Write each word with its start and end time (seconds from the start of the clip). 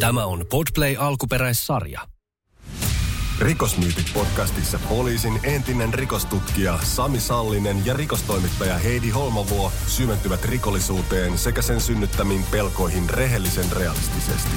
Tämä 0.00 0.24
on 0.24 0.46
Podplay 0.50 0.96
alkuperäissarja. 0.98 2.00
Rikosmyytit 3.38 4.10
podcastissa 4.14 4.78
poliisin 4.88 5.40
entinen 5.42 5.94
rikostutkija 5.94 6.78
Sami 6.82 7.20
Sallinen 7.20 7.86
ja 7.86 7.94
rikostoimittaja 7.94 8.78
Heidi 8.78 9.10
Holmavuo 9.10 9.72
syventyvät 9.86 10.44
rikollisuuteen 10.44 11.38
sekä 11.38 11.62
sen 11.62 11.80
synnyttämiin 11.80 12.44
pelkoihin 12.50 13.10
rehellisen 13.10 13.72
realistisesti. 13.72 14.56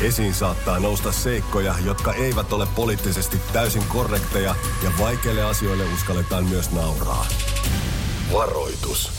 Esiin 0.00 0.34
saattaa 0.34 0.78
nousta 0.78 1.12
seikkoja, 1.12 1.74
jotka 1.84 2.12
eivät 2.12 2.52
ole 2.52 2.66
poliittisesti 2.74 3.40
täysin 3.52 3.84
korrekteja 3.88 4.54
ja 4.84 4.90
vaikeille 4.98 5.42
asioille 5.42 5.84
uskalletaan 5.94 6.44
myös 6.44 6.70
nauraa. 6.70 7.26
Varoitus. 8.32 9.12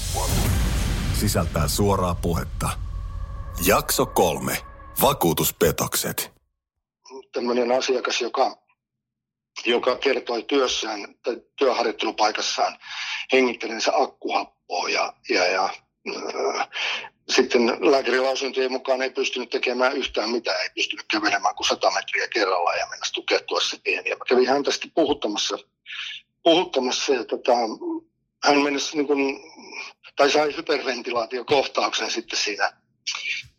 Sisältää 1.13 1.67
suoraa 1.67 2.15
puhetta. 2.15 2.88
Jakso 3.65 4.05
kolme. 4.05 4.57
Vakuutuspetokset. 5.01 6.31
tämmöinen 7.31 7.71
asiakas, 7.71 8.21
joka, 8.21 8.57
joka 9.65 9.95
kertoi 9.95 10.43
työssään 10.43 11.15
tai 11.23 11.41
työharjoittelupaikassaan 11.55 12.77
hengittäneensä 13.33 13.91
akkuhappoa 13.95 14.89
ja, 14.89 15.13
ja, 15.29 15.45
ja 15.45 15.63
äh, 15.63 16.67
sitten 17.29 17.61
lääkärilausuntojen 17.91 18.71
mukaan 18.71 19.01
ei 19.01 19.09
pystynyt 19.09 19.49
tekemään 19.49 19.97
yhtään 19.97 20.29
mitään, 20.29 20.61
ei 20.61 20.69
pystynyt 20.75 21.05
kävelemään 21.11 21.55
kuin 21.55 21.67
100 21.67 21.91
metriä 21.91 22.27
kerrallaan 22.27 22.79
ja 22.79 22.87
mennä 22.89 23.05
tukehtua 23.13 23.59
pieni. 23.83 24.09
Ja 24.09 24.15
mä 24.15 24.25
kävin 24.27 24.49
häntä 24.49 24.71
sitten 24.71 24.91
puhuttamassa, 24.95 25.57
puhuttamassa 26.43 27.13
ja 27.13 27.23
tota, 27.23 27.51
hän 28.43 28.61
mennessä 28.61 28.97
niin 28.97 29.07
kuin, 29.07 29.39
tai 30.15 30.31
sai 30.31 30.55
hyperventilaatiokohtauksen 30.57 32.11
sitten 32.11 32.39
siinä, 32.39 32.73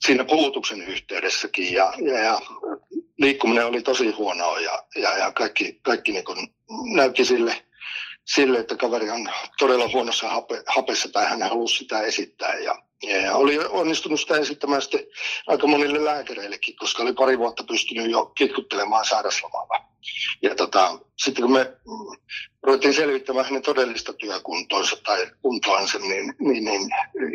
siinä 0.07 0.25
puhutuksen 0.25 0.83
yhteydessäkin 0.83 1.73
ja, 1.73 1.93
ja, 2.05 2.19
ja 2.19 2.41
liikkuminen 3.19 3.67
oli 3.67 3.83
tosi 3.83 4.11
huonoa 4.11 4.61
ja, 4.61 4.85
ja, 4.97 5.19
ja 5.19 5.33
kaikki, 5.33 5.79
kaikki 5.83 6.13
niin 6.13 6.25
kuin 6.25 6.55
näytti 6.95 7.25
sille, 7.25 7.65
sille, 8.25 8.59
että 8.59 8.77
kaveri 8.77 9.11
on 9.11 9.29
todella 9.59 9.89
huonossa 9.93 10.29
hape, 10.29 10.63
hapessa 10.67 11.09
tai 11.13 11.27
hän 11.27 11.43
halusi 11.43 11.77
sitä 11.77 12.01
esittää. 12.01 12.55
Ja, 12.55 12.83
ja 13.03 13.35
oli 13.35 13.59
onnistunut 13.69 14.21
sitä 14.21 14.37
esittämään 14.37 14.83
sitten 14.83 15.07
aika 15.47 15.67
monille 15.67 16.05
lääkäreillekin, 16.05 16.77
koska 16.77 17.03
oli 17.03 17.13
pari 17.13 17.39
vuotta 17.39 17.65
pystynyt 17.65 18.11
jo 18.11 18.27
kitkuttelemaan 18.27 19.05
sairaslomalla. 19.05 19.90
Ja 20.43 20.55
tota, 20.55 20.99
sitten 21.23 21.43
kun 21.43 21.53
me 21.53 21.65
mm, 21.65 22.21
ruvettiin 22.63 22.95
selvittämään 22.95 23.45
hänen 23.45 23.63
todellista 23.63 24.13
työkuntoansa 24.13 24.97
tai 25.05 25.31
kuntoansa, 25.43 25.99
niin, 25.99 26.35
niin, 26.39 26.65
niin 26.65 26.91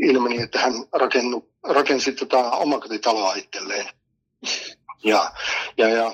ilmeni, 0.10 0.42
että 0.42 0.60
hän 0.60 0.74
rakennu, 0.94 1.50
rakensi 1.64 2.12
tota 2.12 2.38
omakotitaloa 2.38 3.34
itselleen. 3.34 3.86
Ja, 5.04 5.32
ja, 5.78 5.90
ja 5.90 6.12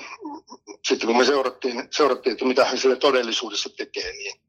sitten 0.88 1.06
kun 1.06 1.16
me 1.16 1.24
seurattiin, 1.24 1.88
seurattiin, 1.90 2.32
että 2.32 2.44
mitä 2.44 2.64
hän 2.64 2.78
sille 2.78 2.96
todellisuudessa 2.96 3.68
tekee, 3.76 4.12
niin 4.12 4.40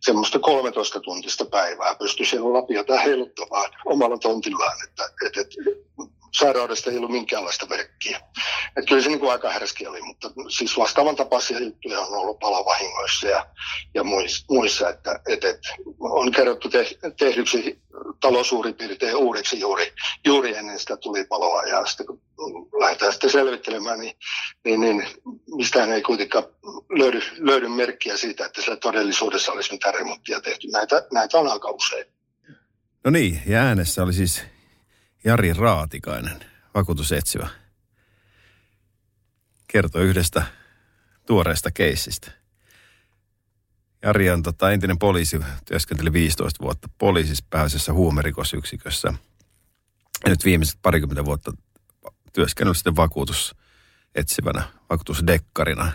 semmoista 0.00 0.38
13 0.38 1.00
tuntista 1.00 1.44
päivää 1.44 1.94
pystyi 1.94 2.26
siellä 2.26 2.52
lapiota 2.52 2.98
heiluttamaan 2.98 3.70
omalla 3.86 4.18
tontillaan, 4.18 4.76
että, 4.88 5.04
että, 5.26 5.40
että 5.40 5.51
sairaudesta 6.42 6.90
ei 6.90 6.96
ollut 6.96 7.10
minkäänlaista 7.10 7.66
merkkiä. 7.66 8.20
Että 8.76 8.88
kyllä 8.88 9.02
se 9.02 9.08
niin 9.08 9.20
kuin 9.20 9.32
aika 9.32 9.50
härski 9.50 9.86
oli, 9.86 10.02
mutta 10.02 10.30
siis 10.48 10.78
vastaavan 10.78 11.16
tapaisia 11.16 11.58
juttuja 11.58 12.00
on 12.00 12.18
ollut 12.18 12.38
palavahingoissa 12.38 13.28
ja, 13.28 13.46
ja 13.94 14.04
muissa, 14.50 14.88
että, 14.88 15.20
että, 15.28 15.48
että 15.48 15.68
on 16.00 16.32
kerrottu 16.32 16.68
te, 16.68 16.86
tehdyksi 17.18 17.80
talo 18.20 18.44
suurin 18.44 18.74
piirtein 18.74 19.16
uudeksi 19.16 19.60
juuri, 19.60 19.92
juuri 20.26 20.56
ennen 20.56 20.78
sitä 20.78 20.96
tulipaloa 20.96 21.62
ja 21.62 21.86
sitten 21.86 22.06
kun 22.06 22.20
lähdetään 22.80 23.12
sitten 23.12 23.30
selvittelemään, 23.30 23.98
niin, 23.98 24.16
niin, 24.64 24.80
niin 24.80 25.06
mistään 25.56 25.92
ei 25.92 26.02
kuitenkaan 26.02 26.44
löydy, 26.98 27.20
löydy 27.38 27.68
merkkiä 27.68 28.16
siitä, 28.16 28.46
että 28.46 28.62
siellä 28.62 28.80
todellisuudessa 28.80 29.52
olisi 29.52 29.72
mitään 29.72 29.94
remonttia 29.94 30.40
tehty. 30.40 30.68
Näitä, 30.72 31.06
näitä 31.12 31.38
on 31.38 31.48
aika 31.48 31.70
usein. 31.70 32.06
No 33.04 33.10
niin, 33.10 33.42
ja 33.46 33.58
äänessä 33.58 34.02
oli 34.02 34.12
siis 34.12 34.42
Jari 35.24 35.52
Raatikainen, 35.52 36.44
vakuutusetsivä. 36.74 37.48
Kertoi 39.66 40.02
yhdestä 40.02 40.42
tuoreesta 41.26 41.70
keissistä. 41.70 42.32
Jari 44.02 44.30
on 44.30 44.42
tota, 44.42 44.70
entinen 44.70 44.98
poliisi, 44.98 45.40
työskenteli 45.64 46.12
15 46.12 46.64
vuotta 46.64 46.88
poliisissa 46.98 47.44
pääasiassa 47.50 47.92
huumerikosyksikössä. 47.92 49.14
Ja 50.24 50.30
nyt 50.30 50.44
viimeiset 50.44 50.78
parikymmentä 50.82 51.24
vuotta 51.24 51.52
työskennellyt 52.32 52.76
sitten 52.76 52.96
vakuutusetsivänä, 52.96 54.62
vakuutusdekkarina. 54.90 55.92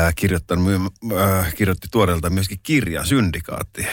Ää, 0.00 0.12
kirjoittanut, 0.16 0.92
ää, 1.16 1.50
kirjoitti 1.56 1.88
tuoreelta 1.90 2.30
myöskin 2.30 2.60
kirja, 2.62 3.04
Syndikaatti, 3.04 3.86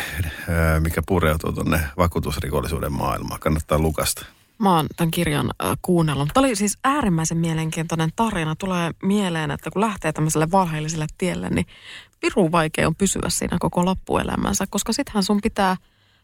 ää, 0.50 0.80
mikä 0.80 1.02
pureutuu 1.08 1.54
tuonne 1.54 1.80
vakuutusrikollisuuden 1.98 2.94
maailmaan. 2.94 3.40
Kannattaa 3.40 3.80
lukasta. 3.80 4.26
Mä 4.60 4.76
oon 4.76 4.88
tämän 4.96 5.12
kirjan 5.12 5.52
äh, 5.64 5.78
kuunnellut. 5.82 6.30
Tämä 6.34 6.48
oli 6.48 6.56
siis 6.56 6.78
äärimmäisen 6.84 7.38
mielenkiintoinen 7.38 8.10
tarina. 8.16 8.56
Tulee 8.56 8.92
mieleen, 9.04 9.52
että 9.52 9.72
kun 9.72 9.82
lähtee 9.82 10.14
tämmöiselle 10.14 10.52
valheelliselle 10.52 11.08
tielle, 11.18 11.50
niin 11.50 11.66
piru 12.20 12.52
vaikea 12.52 12.88
on 12.88 12.96
pysyä 12.96 13.30
siinä 13.30 13.58
koko 13.60 13.86
loppuelämänsä, 13.86 14.66
koska 14.70 14.94
sittenhän 14.94 15.24
sun 15.24 15.42
pitää 15.42 15.76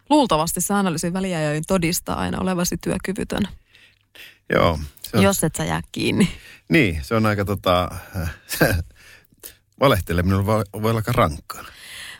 luultavasti 0.10 0.62
säännöllisin 0.62 1.14
väliajoin 1.14 1.64
todistaa 1.68 2.16
aina 2.16 2.42
olevasi 2.42 2.78
työkyvytön. 2.78 3.48
Joo. 4.50 4.80
Se 5.02 5.18
on, 5.18 5.24
Jos 5.24 5.44
et 5.44 5.56
sä 5.56 5.66
jää 5.66 5.82
kiinni. 5.92 6.30
Niin, 6.70 7.00
se 7.04 7.16
on 7.16 7.26
aika 7.26 7.46
tota, 7.46 7.92
valehteleminen 9.80 10.46
voi, 10.46 10.64
voi 10.82 10.90
olla 10.90 11.00
aika 11.00 11.12
rankkaa. 11.12 11.64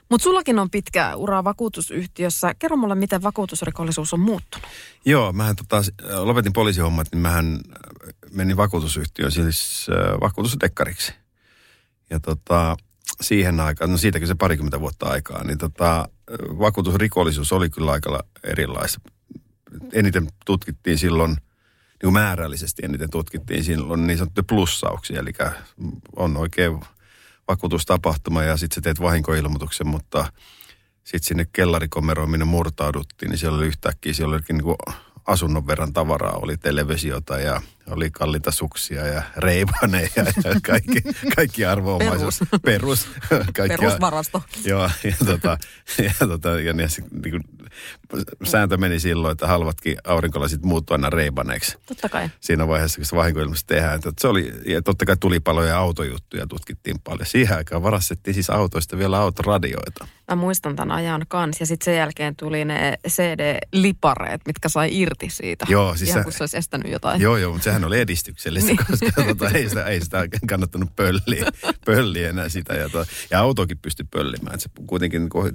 Mutta 0.10 0.24
sullakin 0.24 0.60
on 0.60 0.70
pitkä 0.70 1.16
ura 1.16 1.44
vakuutusyhtiössä. 1.44 2.54
Kerro 2.60 2.78
mulle, 2.78 2.96
miten 2.96 3.24
vakuutusrikollisuus 3.24 4.14
on 4.14 4.20
muuttunut. 4.20 4.68
Joo, 5.06 5.34
mähän 5.34 5.56
tota, 5.56 5.82
lopetin 6.18 6.54
poliisihommat, 6.54 7.08
niin 7.12 7.22
mähän 7.22 7.60
menin 8.32 8.58
vakuutusyhtiöön 8.58 9.32
siis 9.32 9.88
äh, 9.90 10.20
vakuutusdekkariksi. 10.22 11.14
Ja 12.10 12.20
tota, 12.20 12.78
siihen 13.22 13.60
aikaan, 13.60 13.92
no 13.92 13.98
siitäkin 13.98 14.28
se 14.28 14.36
parikymmentä 14.36 14.80
vuotta 14.80 15.06
aikaa, 15.06 15.44
niin 15.44 15.58
tota, 15.58 16.10
vakuutusrikollisuus 16.60 17.54
oli 17.54 17.70
kyllä 17.70 17.92
aika 17.92 18.24
erilaista. 18.44 19.02
Eniten 19.94 20.28
tutkittiin 20.46 20.98
silloin, 20.98 21.36
niin 22.04 22.14
määrällisesti 22.14 22.86
eniten 22.86 23.10
tutkittiin 23.10 23.64
silloin 23.64 24.08
niin 24.08 24.18
sanottuja 24.18 24.44
plussauksia, 24.44 25.20
eli 25.20 25.32
on 26.16 26.38
oikein 26.38 26.80
vakuutustapahtuma 27.48 28.44
ja 28.44 28.58
sitten 28.58 28.76
sä 28.76 28.82
teet 28.82 29.02
vahinkoilmoituksen, 29.02 29.88
mutta 29.88 30.32
sitten 31.04 31.28
sinne 31.28 31.48
kellarikomeroon, 31.54 32.30
minne 32.30 32.46
murtauduttiin, 32.46 33.30
niin 33.30 33.40
siellä 33.40 33.58
oli 33.58 33.66
yhtäkkiä, 33.66 34.14
siellä 34.14 34.34
olikin 34.36 34.58
niin 34.58 34.76
asunnon 35.28 35.68
verran 35.68 35.94
tavaraa. 35.94 36.40
Oli 36.42 36.58
televisiota 36.58 37.40
ja 37.40 37.62
oli 37.90 38.12
kalliita 38.12 38.52
suksia 38.52 39.08
ja 39.08 39.24
reivaneja 39.38 40.10
ja 40.16 40.56
kaikki, 40.66 41.02
kaikki 41.36 41.66
arvoomaisuus. 41.66 42.40
Perus. 42.66 43.08
Perus. 43.30 43.48
Perusvarasto. 43.68 44.44
Joo, 44.66 44.90
ja, 45.04 45.16
tota, 45.26 45.58
ja, 46.04 46.28
tota, 46.28 46.50
ja 46.50 46.74
niin, 46.74 46.90
niin 47.24 47.32
kuin, 47.32 47.44
sääntö 48.44 48.78
meni 48.78 49.00
silloin, 49.00 49.32
että 49.32 49.48
halvatkin 49.48 49.98
aurinkolasit 50.04 50.64
muuttuu 50.64 50.94
aina 50.94 51.10
reibaneeksi. 51.10 51.78
Totta 51.86 52.10
kai. 52.10 52.30
Siinä 52.40 52.68
vaiheessa, 52.68 52.98
kun 52.98 53.06
se 53.06 53.16
vahinkoilmassa 53.16 53.68
tehdään. 53.68 53.96
Että 53.96 54.12
se 54.18 54.28
oli, 54.28 54.54
ja 54.66 54.82
totta 54.82 55.06
kai 55.06 55.18
tulipaloja 55.20 55.70
ja 55.70 55.78
autojuttuja 55.78 56.48
tutkittiin 56.48 56.96
paljon. 57.04 57.26
Siihen 57.26 57.58
aikaan 57.58 57.84
varastettiin 57.84 58.34
siis 58.34 58.50
autoista 58.50 58.98
vielä 58.98 59.20
autoradioita. 59.20 60.08
Mä 60.30 60.36
muistan 60.36 60.76
tämän 60.76 60.98
ajan 60.98 61.26
kanssa. 61.28 61.62
Ja 61.62 61.66
sitten 61.66 61.86
sen 61.86 61.98
jälkeen 61.98 62.36
tuli 62.36 62.66
ne 62.66 62.98
CD-lipareet, 63.08 64.42
mitkä 64.46 64.70
sai 64.70 65.00
irti 65.00 65.30
siitä. 65.30 65.66
Joo, 65.70 65.96
siis 65.96 66.10
Ihan 66.10 66.20
se, 66.20 66.24
kun 66.24 66.34
se 66.34 66.44
olisi 66.44 66.58
estänyt 66.58 66.92
jotain. 66.92 67.22
Joo, 67.22 67.38
joo, 67.38 67.52
mutta 67.52 67.64
sehän 67.74 67.88
oli 67.88 68.00
edistyksellistä, 68.00 68.68
niin. 68.68 68.86
koska 68.90 69.24
tota, 69.24 69.50
ei, 69.50 69.70
sitä, 69.70 69.86
ei 69.86 70.02
sitä 70.02 70.28
kannattanut 70.50 70.96
pölliä, 70.96 71.46
pölliä 71.86 72.30
enää 72.30 72.50
sitä. 72.50 72.74
Ja, 72.74 72.90
to, 72.90 73.06
ja 73.32 73.40
autokin 73.40 73.78
pystyi 73.78 74.06
pöllimään. 74.12 74.60
Se 74.60 74.70
kuitenkin 74.86 75.22
niin 75.22 75.54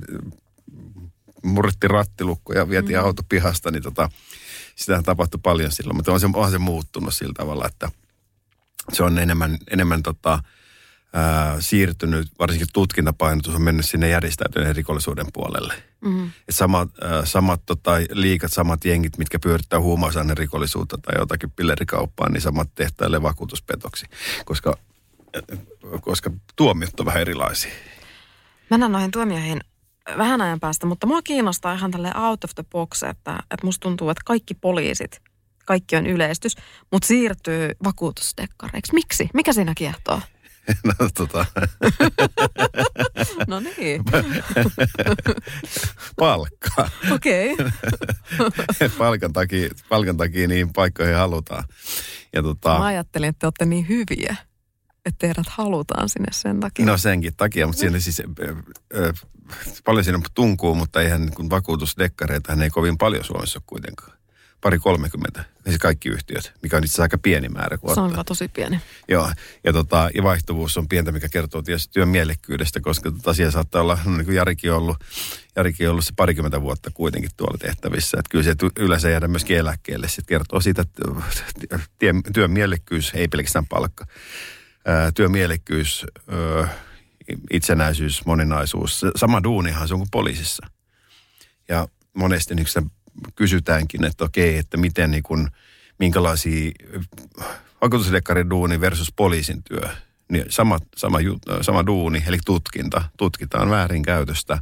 murretti 1.43 1.89
rattilukko 1.89 2.53
ja 2.53 2.69
vietiin 2.69 2.99
mm. 2.99 3.05
auto 3.05 3.23
pihasta, 3.29 3.71
niin 3.71 3.83
tota, 3.83 4.11
sitähän 4.77 5.05
tapahtui 5.05 5.41
paljon 5.43 5.73
silloin. 5.73 5.97
Mutta 5.97 6.13
on 6.13 6.21
se, 6.21 6.27
onhan 6.27 6.51
se 6.51 6.59
muuttunut 6.59 7.15
sillä 7.15 7.33
tavalla, 7.37 7.67
että 7.67 7.91
se 8.93 9.03
on 9.03 9.19
enemmän, 9.19 9.59
enemmän 9.71 10.03
tota, 10.03 10.43
ää, 11.13 11.61
siirtynyt, 11.61 12.29
varsinkin 12.39 12.69
tutkintapainotus 12.73 13.55
on 13.55 13.63
mennyt 13.63 13.87
sinne 13.87 14.09
järjestäytyneen 14.09 14.77
rikollisuuden 14.77 15.27
puolelle. 15.33 15.75
Mm-hmm. 16.01 16.31
Et 16.49 16.57
samat, 16.57 16.89
ää, 17.03 17.25
samat 17.25 17.63
tota, 17.67 17.91
liikat, 18.11 18.53
samat 18.53 18.85
jengit, 18.85 19.19
mitkä 19.19 19.39
pyörittää 19.39 19.81
rikollisuutta 20.39 20.99
tai 20.99 21.15
jotakin 21.19 21.51
pillerikauppaa, 21.51 22.29
niin 22.29 22.41
samat 22.41 22.75
tehtailee 22.75 23.23
vakuutuspetoksi, 23.23 24.07
koska, 24.45 24.75
koska 26.01 26.31
tuomiot 26.57 27.01
on 27.01 27.07
vähän 27.07 27.21
erilaisia. 27.21 27.73
Mennään 28.71 28.93
noihin 28.93 29.11
tuomioihin 29.11 29.61
vähän 30.19 30.41
ajan 30.41 30.61
päästä, 30.61 30.87
mutta 30.87 31.07
mua 31.07 31.23
kiinnostaa 31.23 31.75
ihan 31.75 31.91
tälle 31.91 32.13
out 32.17 32.45
of 32.45 32.51
the 32.55 32.65
box, 32.71 33.03
että, 33.03 33.39
että 33.51 33.67
musta 33.67 33.83
tuntuu, 33.83 34.11
että 34.11 34.23
kaikki 34.25 34.55
poliisit 34.55 35.21
kaikki 35.69 35.97
on 35.97 36.07
yleistys, 36.07 36.57
mutta 36.93 37.07
siirtyy 37.07 37.71
vakuutusdekkareiksi. 37.85 38.95
Miksi? 38.95 39.29
Mikä 39.35 39.53
siinä 39.53 39.73
kiehtoo? 39.77 40.21
No 40.85 41.09
tota, 41.15 41.47
No 43.47 43.61
niin, 43.61 44.05
palkka. 46.19 46.91
okei. 47.11 47.53
Okay. 47.53 48.89
palkan, 48.99 49.33
takia, 49.33 49.69
palkan 49.89 50.17
takia 50.17 50.49
niin 50.49 50.73
paikkoihin 50.73 51.17
halutaan. 51.17 51.65
Ja 52.33 52.43
tota, 52.43 52.79
Mä 52.79 52.85
ajattelin, 52.85 53.29
että 53.29 53.39
te 53.39 53.47
olette 53.47 53.65
niin 53.65 53.89
hyviä, 53.89 54.37
että 55.07 55.19
teidät 55.19 55.47
halutaan 55.49 56.09
sinne 56.09 56.29
sen 56.33 56.61
takia. 56.61 56.87
no 56.87 56.99
senkin 56.99 57.37
takia, 57.37 57.67
mutta 57.67 57.81
siinä 57.81 58.01
siis, 58.01 58.21
ö, 58.21 58.55
ö, 58.95 59.13
paljon 59.85 60.05
siinä 60.05 60.21
tunkuu, 60.35 60.75
mutta 60.75 61.01
eihän 61.01 61.27
niin 61.27 61.51
vakuutusdekkareita 61.51 62.53
ei 62.53 62.71
kovin 62.71 62.99
paljon 62.99 63.25
Suomessa 63.25 63.61
kuitenkaan. 63.67 64.18
Pari 64.61 64.79
kolmekymmentä, 64.79 65.45
siis 65.65 65.79
kaikki 65.79 66.09
yhtiöt, 66.09 66.53
mikä 66.63 66.77
on 66.77 66.85
itse 66.85 66.91
asiassa 66.91 67.03
aika 67.03 67.19
pieni 67.19 67.49
määrä. 67.49 67.79
Kun 67.79 67.95
Se 67.95 68.01
on 68.01 68.25
tosi 68.27 68.49
pieni. 68.49 68.81
Joo, 69.09 69.33
ja, 69.65 69.73
tota, 69.73 70.11
ja 70.15 70.23
vaihtuvuus 70.23 70.77
on 70.77 70.89
pientä, 70.89 71.13
mikä 71.13 71.29
kertoo 71.29 71.63
tietysti 71.63 71.93
työn 71.93 72.09
mielekkyydestä, 72.09 72.81
koska 72.81 73.11
tota, 73.11 73.35
siellä 73.35 73.51
saattaa 73.51 73.83
olla, 73.83 73.99
no, 74.05 74.17
niin 74.17 74.25
kuin 74.25 74.37
Jarikin 74.37 74.73
on 74.73 74.79
ollut, 74.79 74.97
Jarikin 75.57 75.87
on 75.87 75.91
ollut 75.91 76.05
se 76.05 76.13
parikymmentä 76.17 76.63
vuotta 76.63 76.91
kuitenkin 76.95 77.31
tuolla 77.37 77.59
tehtävissä. 77.59 78.17
Että 78.19 78.31
kyllä 78.31 78.45
se 78.45 78.55
yleensä 78.79 79.11
jäädä 79.11 79.29
myöskin 79.29 79.57
eläkkeelle. 79.57 80.09
Sitten 80.09 80.27
kertoo 80.27 80.61
siitä, 80.61 80.83
että 80.83 81.03
työn, 82.33 82.51
mielekkyys, 82.51 83.13
ei 83.15 83.29
pelkästään 83.29 83.67
palkka, 83.67 84.07
työn 85.15 85.31
mielekkyys, 85.31 86.07
itsenäisyys, 87.51 88.27
moninaisuus. 88.27 89.07
Sama 89.17 89.43
duunihan 89.43 89.89
se 89.89 89.95
on 89.95 90.01
kuin 90.01 90.11
poliisissa. 90.11 90.67
Ja 91.69 91.89
monesti 92.15 92.55
niin 92.55 92.67
kysytäänkin, 93.37 94.05
että 94.05 94.25
okei, 94.25 94.59
että 94.59 94.77
miten 94.77 95.11
niin 95.11 95.23
kuin, 95.23 95.49
minkälaisia 95.99 96.71
vakuutusdekkarin 97.81 98.51
duuni 98.51 98.81
versus 98.81 99.13
poliisin 99.17 99.63
työ. 99.63 99.89
Niin 100.29 100.45
sama, 100.49 100.79
sama, 100.97 101.19
sama 101.61 101.87
duuni, 101.87 102.25
eli 102.27 102.39
tutkinta. 102.47 103.03
Tutkitaan 103.17 103.71
väärinkäytöstä. 103.71 104.59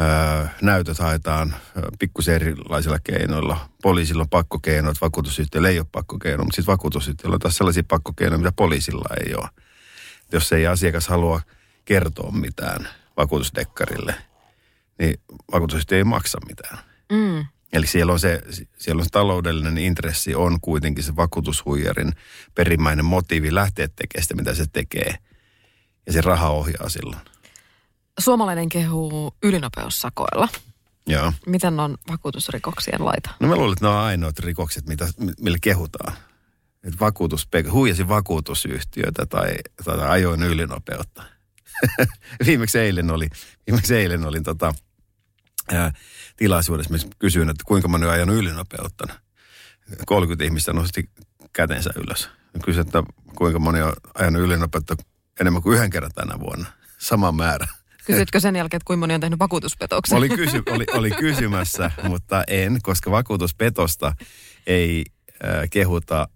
Öö, 0.00 0.46
näytöt 0.62 0.98
haetaan 0.98 1.54
pikkusen 1.98 2.34
erilaisilla 2.34 2.98
keinoilla. 3.04 3.68
Poliisilla 3.82 4.22
on 4.22 4.28
pakkokeinot, 4.28 5.00
vakuutusyhtiöllä 5.00 5.68
ei 5.68 5.78
ole 5.78 5.86
pakkokeinoja, 5.92 6.44
mutta 6.44 6.56
sitten 6.56 6.72
vakuutusyhtiöllä 6.72 7.34
on 7.34 7.40
taas 7.40 7.56
sellaisia 7.56 7.82
pakkokeinoja, 7.88 8.38
mitä 8.38 8.52
poliisilla 8.56 9.08
ei 9.26 9.34
ole. 9.34 9.48
Jos 10.32 10.52
ei 10.52 10.66
asiakas 10.66 11.08
halua 11.08 11.40
kertoa 11.84 12.30
mitään 12.30 12.88
vakuutusdekkarille, 13.16 14.14
niin 14.98 15.20
vakuutusyhtiö 15.52 15.98
ei 15.98 16.04
maksa 16.04 16.38
mitään. 16.46 16.78
Mm. 17.12 17.44
Eli 17.72 17.86
siellä 17.86 18.12
on, 18.12 18.20
se, 18.20 18.42
siellä 18.78 19.00
on 19.00 19.04
se 19.04 19.10
taloudellinen 19.10 19.78
intressi, 19.78 20.34
on 20.34 20.60
kuitenkin 20.60 21.04
se 21.04 21.16
vakuutushuijarin 21.16 22.12
perimmäinen 22.54 23.04
motiivi 23.04 23.54
lähteä 23.54 23.88
tekemään 23.88 24.22
sitä, 24.22 24.34
mitä 24.34 24.54
se 24.54 24.64
tekee. 24.72 25.14
Ja 26.06 26.12
se 26.12 26.20
raha 26.20 26.48
ohjaa 26.48 26.88
silloin. 26.88 27.22
Suomalainen 28.18 28.68
kehuu 28.68 29.34
ylinopeussakoilla. 29.42 30.48
Joo. 31.06 31.32
Miten 31.46 31.80
on 31.80 31.98
vakuutusrikoksien 32.10 33.04
laita? 33.04 33.30
No 33.40 33.48
mä 33.48 33.56
luulen, 33.56 33.72
että 33.72 33.84
ne 33.84 33.88
on 33.88 33.98
ainoat 33.98 34.38
rikokset, 34.38 34.86
mitä, 34.86 35.08
millä 35.40 35.58
kehutaan. 35.62 36.12
Että 36.84 37.00
vakuutus, 37.00 37.48
huijasi 37.72 38.08
vakuutusyhtiötä 38.08 39.26
tai, 39.26 39.54
tai 39.84 40.08
ajoin 40.08 40.42
ylinopeutta. 40.42 41.22
viimeksi 42.46 42.78
eilen 42.78 43.10
oli, 43.10 43.28
viimeksi 43.66 43.96
eilen 43.96 44.24
olin 44.24 44.42
tota, 44.42 44.74
ää, 45.72 45.92
tilaisuudessa, 46.36 46.92
missä 46.92 47.08
kysyin, 47.18 47.50
että 47.50 47.64
kuinka 47.66 47.88
moni 47.88 48.06
on 48.06 48.12
ajanut 48.12 48.36
ylinopeutta. 48.36 49.04
30 50.06 50.44
ihmistä 50.44 50.72
nosti 50.72 51.10
kätensä 51.52 51.90
ylös. 51.96 52.28
Mä 52.54 52.60
Kysyin, 52.64 52.86
että 52.86 53.02
kuinka 53.36 53.58
moni 53.58 53.82
on 53.82 53.92
ajanut 54.14 54.42
ylinopeutta 54.42 54.96
enemmän 55.40 55.62
kuin 55.62 55.76
yhden 55.76 55.90
kerran 55.90 56.10
tänä 56.14 56.40
vuonna. 56.40 56.66
Sama 56.98 57.32
määrä. 57.32 57.66
Kysytkö 58.06 58.40
sen 58.40 58.56
jälkeen, 58.56 58.78
että 58.78 58.86
kuinka 58.86 59.00
moni 59.00 59.14
on 59.14 59.20
tehnyt 59.20 59.38
vakuutuspetoksen? 59.38 60.18
Oli, 60.18 60.28
kysy, 60.28 60.62
oli, 60.70 60.84
oli 60.92 61.10
kysymässä, 61.10 61.90
mutta 62.02 62.44
en, 62.48 62.78
koska 62.82 63.10
vakuutuspetosta 63.10 64.14
ei 64.66 65.04
äh, 65.44 65.70
kehuta 65.70 66.28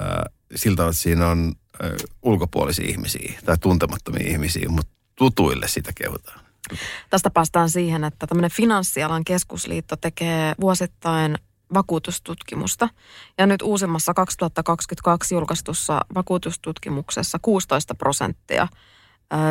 äh, 0.00 0.06
siltä, 0.54 0.82
että 0.82 0.96
siinä 0.96 1.28
on 1.28 1.52
äh, 1.84 1.90
ulkopuolisia 2.22 2.88
ihmisiä 2.88 3.40
tai 3.44 3.58
tuntemattomia 3.58 4.28
ihmisiä, 4.28 4.68
mutta 4.68 4.92
tutuille 5.16 5.68
sitä 5.68 5.92
kehutaan. 5.94 6.43
Tästä 7.10 7.30
päästään 7.30 7.70
siihen, 7.70 8.04
että 8.04 8.26
tämmöinen 8.26 8.50
finanssialan 8.50 9.24
keskusliitto 9.24 9.96
tekee 9.96 10.54
vuosittain 10.60 11.38
vakuutustutkimusta. 11.74 12.88
Ja 13.38 13.46
nyt 13.46 13.62
uusimmassa 13.62 14.14
2022 14.14 15.34
julkaistussa 15.34 16.00
vakuutustutkimuksessa 16.14 17.38
16 17.42 17.94
prosenttia 17.94 18.68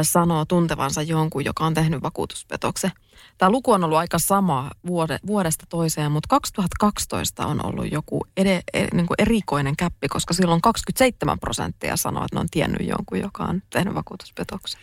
sanoo 0.02 0.46
tuntevansa 0.46 1.02
jonkun, 1.02 1.46
joka 1.46 1.66
on 1.66 1.74
tehnyt 1.74 2.04
vakuutuspetoksen. 2.04 2.92
Tämä 3.38 3.50
luku 3.50 3.72
on 3.72 3.84
ollut 3.84 3.98
aika 3.98 4.20
sama 4.20 4.72
vuode, 4.88 5.20
vuodesta 5.28 5.66
toiseen, 5.70 6.12
mutta 6.12 6.28
2012 6.30 7.46
on 7.46 7.66
ollut 7.66 7.92
joku 7.92 8.22
ede, 8.38 8.62
e, 8.74 8.86
niin 8.94 9.08
kuin 9.08 9.16
erikoinen 9.18 9.76
käppi, 9.76 10.08
koska 10.08 10.34
silloin 10.34 10.62
27 10.62 11.40
prosenttia 11.40 11.98
sanoo, 11.98 12.26
että 12.26 12.36
ne 12.36 12.40
on 12.40 12.48
tiennyt 12.52 12.88
jonkun, 12.88 13.20
joka 13.20 13.44
on 13.44 13.62
tehnyt 13.70 13.96
vakuutuspetoksen. 13.96 14.82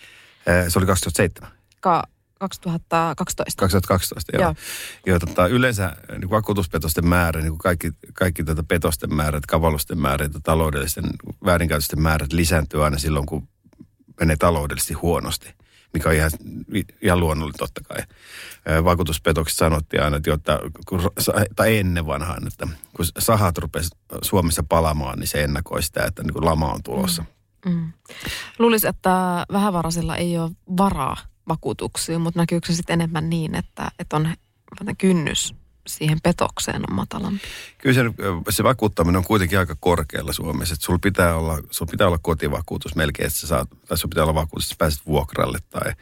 Se 0.68 0.78
oli 0.78 0.86
2007. 0.86 1.50
Ka- 1.80 2.04
2012. 2.40 3.60
2012, 3.60 4.32
joo. 4.36 4.42
Joo. 4.42 4.54
joo 5.06 5.18
tota, 5.18 5.46
yleensä 5.46 5.96
niin 6.18 6.30
vakuutuspetosten 6.30 7.06
määrä, 7.06 7.40
niin 7.40 7.50
kuin 7.50 7.58
kaikki, 7.58 7.92
kaikki 8.12 8.44
tätä 8.44 8.62
petosten 8.62 9.14
määrät, 9.14 9.46
kavallusten 9.46 9.98
määrät 9.98 10.34
ja 10.34 10.40
taloudellisten 10.42 11.04
väärinkäytösten 11.44 12.02
määrät 12.02 12.32
lisääntyy 12.32 12.84
aina 12.84 12.98
silloin, 12.98 13.26
kun 13.26 13.48
menee 14.20 14.36
taloudellisesti 14.36 14.94
huonosti, 14.94 15.54
mikä 15.94 16.08
on 16.08 16.14
ihan, 16.14 16.30
ihan 17.02 17.20
luonnollinen 17.20 17.58
totta 17.58 17.80
kai. 17.84 17.98
Ää, 18.66 18.84
Vakuutuspetokset 18.84 19.58
sanottiin 19.58 20.02
aina, 20.02 20.16
että, 20.16 20.30
jotta, 20.30 20.60
kun, 20.86 21.00
tai 21.56 21.78
ennen 21.78 22.06
vanhaan, 22.06 22.46
että 22.46 22.68
kun 22.96 23.06
sahat 23.18 23.58
rupesi 23.58 23.90
Suomessa 24.22 24.64
palamaan, 24.68 25.18
niin 25.18 25.28
se 25.28 25.44
ennakoi 25.44 25.82
sitä, 25.82 26.04
että 26.04 26.22
niin 26.22 26.32
kuin 26.32 26.44
lama 26.44 26.72
on 26.72 26.82
tulossa. 26.82 27.24
Mm. 27.66 27.92
Luulisin, 28.58 28.90
että 28.90 29.46
vähävaraisilla 29.52 30.16
ei 30.16 30.38
ole 30.38 30.50
varaa 30.76 31.16
vakuutuksiin, 31.50 32.20
mutta 32.20 32.40
näkyykö 32.40 32.66
se 32.66 32.76
sitten 32.76 32.94
enemmän 32.94 33.30
niin, 33.30 33.54
että, 33.54 33.90
että 33.98 34.16
on 34.16 34.28
kynnys 34.98 35.54
siihen 35.86 36.18
petokseen 36.22 36.82
on 36.88 36.96
matalampi? 36.96 37.40
Kyllä 37.78 37.94
se, 37.94 38.02
se 38.50 38.64
vakuuttaminen 38.64 39.16
on 39.16 39.24
kuitenkin 39.24 39.58
aika 39.58 39.76
korkealla 39.80 40.32
Suomessa. 40.32 40.74
Että 40.74 40.86
sulla 40.86 40.98
pitää 41.02 41.36
olla, 41.36 41.58
sulla 41.70 41.90
pitää 41.90 42.06
olla 42.06 42.18
kotivakuutus 42.22 42.96
melkein, 42.96 43.26
että 43.26 43.38
sä 43.38 43.46
saat, 43.46 43.68
tai 43.88 43.98
sulla 43.98 44.10
pitää 44.10 44.24
olla 44.24 44.34
vakuutus, 44.34 44.64
että 44.64 44.74
sä 44.74 44.78
pääset 44.78 45.06
vuokralle 45.06 45.58
tai 45.70 45.92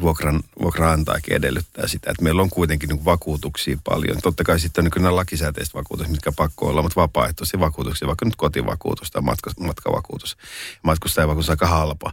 vuokran, 0.00 0.40
vuokraantaakin 0.62 1.34
edellyttää 1.34 1.86
sitä. 1.86 2.10
Että 2.10 2.22
meillä 2.22 2.42
on 2.42 2.50
kuitenkin 2.50 2.88
niin 2.88 3.04
vakuutuksia 3.04 3.78
paljon. 3.84 4.18
Totta 4.22 4.44
kai 4.44 4.60
sitten 4.60 4.84
on 4.84 4.90
niin 4.94 5.02
nämä 5.02 5.16
lakisääteiset 5.16 5.74
vakuutukset, 5.74 6.12
mitkä 6.12 6.32
pakko 6.32 6.66
olla, 6.68 6.82
mutta 6.82 7.00
vapaaehtoisia 7.00 7.60
vakuutuksia, 7.60 8.08
vaikka 8.08 8.24
nyt 8.24 8.36
kotivakuutus 8.36 9.10
tai 9.10 9.22
matka, 9.22 9.50
matkavakuutus. 9.60 10.36
Matkustajavakuutus 10.82 11.48
on 11.48 11.52
aika 11.52 11.66
halpa. 11.66 12.12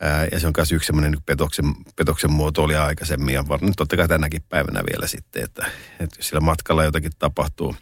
Ää, 0.00 0.26
Ja 0.32 0.40
se 0.40 0.46
on 0.46 0.52
myös 0.56 0.72
yksi 0.72 0.86
semmoinen 0.86 1.12
niin 1.12 1.22
petoksen, 1.26 1.64
petoksen 1.96 2.32
muoto 2.32 2.62
oli 2.62 2.76
aikaisemmin 2.76 3.34
ja 3.34 3.48
var- 3.48 3.62
nyt 3.62 3.74
totta 3.76 3.96
kai 3.96 4.08
tänäkin 4.08 4.42
päivänä 4.48 4.82
vielä 4.92 5.06
sitten, 5.06 5.44
että, 5.44 5.66
että 6.00 6.18
jos 6.18 6.28
sillä 6.28 6.40
matkalla 6.40 6.84
jotakin 6.84 7.12
tapahtuu, 7.18 7.76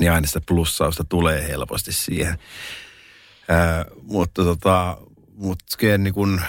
niin 0.00 0.12
aina 0.12 0.26
sitä 0.26 0.40
plussausta 0.48 1.04
tulee 1.04 1.48
helposti 1.48 1.92
siihen. 1.92 2.38
Ää, 3.48 3.84
mutta 4.02 4.44
tota, 4.44 4.98
mutta 5.34 5.76
niin 5.98 6.14
kun, 6.14 6.40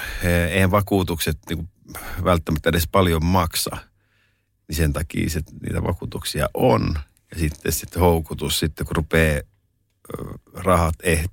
eihän 0.50 0.72
vakuutukset 0.72 1.38
niin 1.50 1.58
kun 1.58 1.70
välttämättä 2.24 2.70
edes 2.70 2.88
paljon 2.92 3.26
maksa. 3.26 3.78
Niin 4.68 4.76
sen 4.76 4.94
takia 4.94 5.30
se, 5.30 5.42
niitä 5.62 5.84
vakuutuksia 5.84 6.50
on. 6.54 6.96
Ja 7.32 7.40
sitten, 7.40 7.72
sitten 7.72 8.02
houkutus, 8.02 8.60
sitten 8.60 8.86
kun 8.86 8.96
rupeaa 8.96 9.42
rahat 10.54 10.96
eh, 11.04 11.26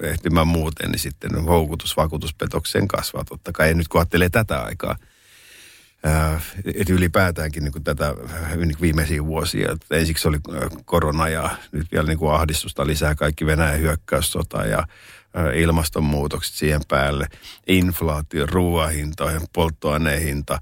ehtimään 0.00 0.46
muuten, 0.46 0.90
niin 0.90 0.98
sitten 0.98 1.44
houkutus 1.44 1.96
vakuutuspetokseen 1.96 2.88
kasvaa. 2.88 3.24
Totta 3.24 3.52
kai 3.52 3.68
ja 3.68 3.74
nyt 3.74 3.88
kun 3.88 4.00
ajattelee 4.00 4.28
tätä 4.28 4.62
aikaa, 4.62 4.96
ää, 6.04 6.40
että 6.74 6.92
ylipäätäänkin 6.92 7.64
niin 7.64 7.72
kuin 7.72 7.84
tätä 7.84 8.14
äh, 8.34 8.56
niin 8.56 8.68
kuin 8.68 8.80
viimeisiä 8.80 9.24
vuosia. 9.24 9.72
Että 9.72 9.96
ensiksi 9.96 10.28
oli 10.28 10.36
äh, 10.36 10.70
korona 10.84 11.28
ja 11.28 11.50
nyt 11.72 11.92
vielä 11.92 12.06
niin 12.06 12.18
kuin 12.18 12.34
ahdistusta 12.34 12.86
lisää 12.86 13.14
kaikki 13.14 13.46
Venäjän 13.46 13.80
hyökkäyssota 13.80 14.64
ja 14.64 14.78
äh, 14.78 15.56
ilmastonmuutokset 15.56 16.54
siihen 16.54 16.80
päälle. 16.88 17.26
Inflaatio, 17.66 18.46
ruoahinta 18.46 19.30
ja 19.30 19.40
polttoaineen 19.52 20.22
hinta 20.22 20.54
äh, 20.54 20.60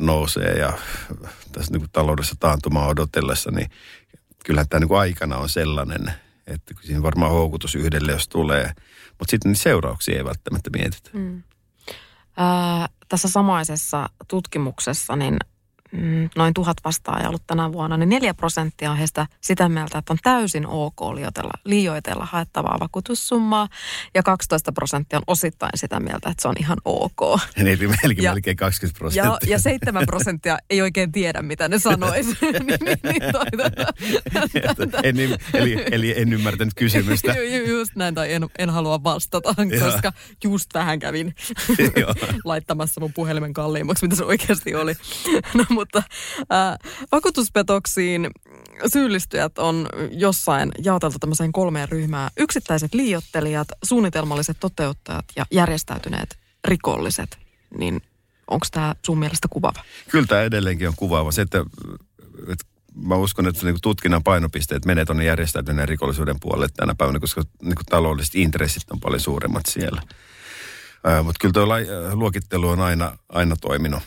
nousee 0.00 0.52
ja 0.58 0.68
äh, 0.68 1.32
tässä 1.52 1.72
niin 1.72 1.80
kuin 1.80 1.90
taloudessa 1.92 2.34
taantumaa 2.40 2.88
odotellessa, 2.88 3.50
niin 3.50 3.70
kyllähän 4.44 4.68
tämä 4.68 4.80
niin 4.80 4.88
kuin 4.88 5.00
aikana 5.00 5.36
on 5.36 5.48
sellainen, 5.48 6.12
että 6.46 6.74
siinä 6.80 7.02
varmaan 7.02 7.32
houkutus 7.32 7.74
yhdelle, 7.74 8.12
jos 8.12 8.28
tulee. 8.28 8.72
Mutta 9.18 9.30
sitten 9.30 9.50
niitä 9.50 9.62
seurauksia 9.62 10.16
ei 10.16 10.24
välttämättä 10.24 10.70
mietitä. 10.70 11.10
Mm. 11.12 11.42
Ää, 12.36 12.88
tässä 13.08 13.28
samaisessa 13.28 14.08
tutkimuksessa 14.28 15.16
niin 15.16 15.36
mm, 15.94 16.30
noin 16.36 16.54
tuhat 16.54 16.76
vastaajaa 16.84 17.28
ollut 17.28 17.46
tänä 17.46 17.72
vuonna, 17.72 17.96
niin 17.96 18.08
4 18.08 18.34
prosenttia 18.34 18.90
on 18.90 18.96
heistä 18.96 19.26
sitä 19.40 19.68
mieltä, 19.68 19.98
että 19.98 20.12
on 20.12 20.18
täysin 20.22 20.66
ok 20.66 21.00
liioitella, 21.14 21.52
liioitella 21.64 22.28
haettavaa 22.30 22.80
vakuutussummaa. 22.80 23.68
Ja 24.14 24.22
12 24.22 24.72
prosenttia 24.72 25.18
on 25.18 25.24
osittain 25.26 25.72
sitä 25.74 26.00
mieltä, 26.00 26.30
että 26.30 26.42
se 26.42 26.48
on 26.48 26.54
ihan 26.60 26.78
ok. 26.84 27.20
Eli 27.56 27.76
melkein, 27.76 28.22
ja, 28.22 28.32
melkein 28.32 28.56
20 28.56 28.98
prosenttia. 28.98 29.24
Ja, 29.24 29.38
ja 29.46 29.58
7 29.58 30.06
prosenttia 30.06 30.58
ei 30.70 30.82
oikein 30.82 31.12
tiedä, 31.12 31.42
mitä 31.42 31.68
ne 31.68 31.78
sanoisi. 31.78 32.30
niin, 32.42 32.78
niin, 32.84 32.98
niin, 33.02 33.22
en, 35.02 35.38
eli, 35.54 35.84
eli 35.90 36.14
en 36.20 36.32
ymmärtänyt 36.32 36.74
kysymystä. 36.74 37.34
just 37.66 37.96
näin, 37.96 38.14
tai 38.14 38.32
en, 38.32 38.46
en 38.58 38.70
halua 38.70 39.04
vastata, 39.04 39.54
koska 39.84 40.12
just 40.44 40.74
vähän 40.74 40.98
kävin 40.98 41.34
laittamassa 42.44 43.00
mun 43.00 43.12
puhelimen 43.12 43.52
kalliimmaksi, 43.52 44.04
mitä 44.04 44.16
se 44.16 44.24
oikeasti 44.24 44.74
oli. 44.74 44.94
no 45.54 45.64
mutta 45.84 46.02
äh, 46.52 46.78
vakuutuspetoksiin 47.12 48.30
syyllistyjät 48.92 49.58
on 49.58 49.88
jossain 50.10 50.72
jaoteltu 50.84 51.18
tämmöiseen 51.18 51.52
kolmeen 51.52 51.88
ryhmään. 51.88 52.30
Yksittäiset 52.36 52.94
liiottelijat, 52.94 53.68
suunnitelmalliset 53.84 54.56
toteuttajat 54.60 55.24
ja 55.36 55.46
järjestäytyneet 55.50 56.38
rikolliset. 56.64 57.38
Niin 57.78 58.02
onko 58.50 58.66
tämä 58.70 58.94
sun 59.06 59.18
mielestä 59.18 59.48
kuvaava? 59.50 59.84
Kyllä 60.10 60.26
tämä 60.26 60.42
edelleenkin 60.42 60.88
on 60.88 60.94
kuvaava. 60.96 61.32
Se, 61.32 61.42
että, 61.42 61.64
että 62.48 62.64
mä 62.94 63.14
uskon, 63.14 63.46
että 63.48 63.66
niin 63.66 63.76
tutkinnan 63.82 64.22
painopisteet 64.22 64.84
menee 64.84 65.04
tuonne 65.04 65.24
järjestäytyneen 65.24 65.88
rikollisuuden 65.88 66.40
puolelle 66.40 66.68
tänä 66.76 66.94
päivänä, 66.94 67.20
koska 67.20 67.42
niin 67.62 67.74
taloudelliset 67.88 68.34
intressit 68.34 68.90
on 68.90 69.00
paljon 69.00 69.20
suuremmat 69.20 69.62
siellä. 69.68 70.02
Mutta 71.22 71.38
kyllä 71.40 71.52
tuo 71.52 71.66
luokittelu 72.14 72.68
on 72.68 72.80
aina, 72.80 73.18
aina 73.28 73.56
toiminut 73.56 74.02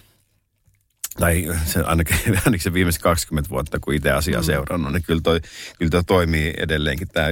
tai 1.20 1.48
se, 1.66 1.80
ainakin, 1.80 2.18
ainakin 2.46 2.64
se 2.64 2.74
viimeiset 2.74 3.02
20 3.02 3.50
vuotta, 3.50 3.80
kun 3.80 3.94
itse 3.94 4.12
asiaa 4.12 4.42
mm. 4.42 4.46
seurannut, 4.46 4.94
niin 4.94 5.04
kyllä 5.04 5.22
toi, 5.22 5.42
kyllä 5.80 5.90
toi 5.90 6.04
toimii 6.04 6.54
edelleenkin. 6.58 7.08
Tämä 7.08 7.28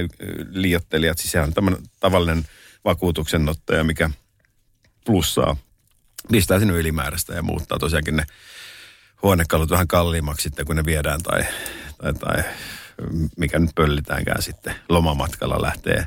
liiottelijat, 0.50 1.18
siis 1.18 1.32
sehän 1.32 1.48
on 1.48 1.54
tämmöinen 1.54 1.82
tavallinen 2.00 2.44
vakuutuksennottaja, 2.84 3.84
mikä 3.84 4.10
plussaa, 5.06 5.56
pistää 6.32 6.58
sinne 6.58 6.74
ylimääräistä 6.74 7.34
ja 7.34 7.42
muuttaa 7.42 7.78
tosiaankin 7.78 8.16
ne 8.16 8.24
huonekalut 9.22 9.70
vähän 9.70 9.88
kalliimmaksi 9.88 10.42
sitten, 10.42 10.66
kun 10.66 10.76
ne 10.76 10.84
viedään 10.84 11.22
tai, 11.22 11.44
tai, 11.98 12.14
tai 12.14 12.44
mikä 13.36 13.58
nyt 13.58 13.70
pöllitäänkään 13.74 14.42
sitten 14.42 14.74
lomamatkalla 14.88 15.62
lähtee, 15.62 16.06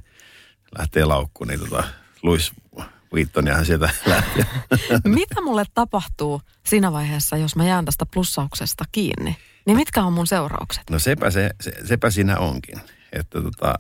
lähtee 0.78 1.06
laukkuun, 1.06 1.48
niin 1.48 1.60
tota, 1.60 1.84
Louis 2.24 2.52
Vuittoniahan 3.12 3.66
sieltä 3.66 3.90
lähtee. 4.06 4.46
Mitä 5.06 5.42
mulle 5.42 5.64
tapahtuu 5.74 6.42
siinä 6.66 6.92
vaiheessa, 6.92 7.38
jos 7.38 7.56
mä 7.56 7.66
jään 7.66 7.86
tästä 7.86 8.06
plussauksesta 8.14 8.86
kiinni? 8.92 9.38
Niin 9.66 9.78
mitkä 9.78 10.04
on 10.04 10.14
mun 10.14 10.28
seuraukset? 10.28 10.90
No 10.90 11.00
sepä, 11.00 11.32
se, 11.32 11.50
se, 11.62 11.72
sepä 11.86 12.10
siinä 12.10 12.38
onkin. 12.38 12.82
Että 13.14 13.42
tota, 13.42 13.74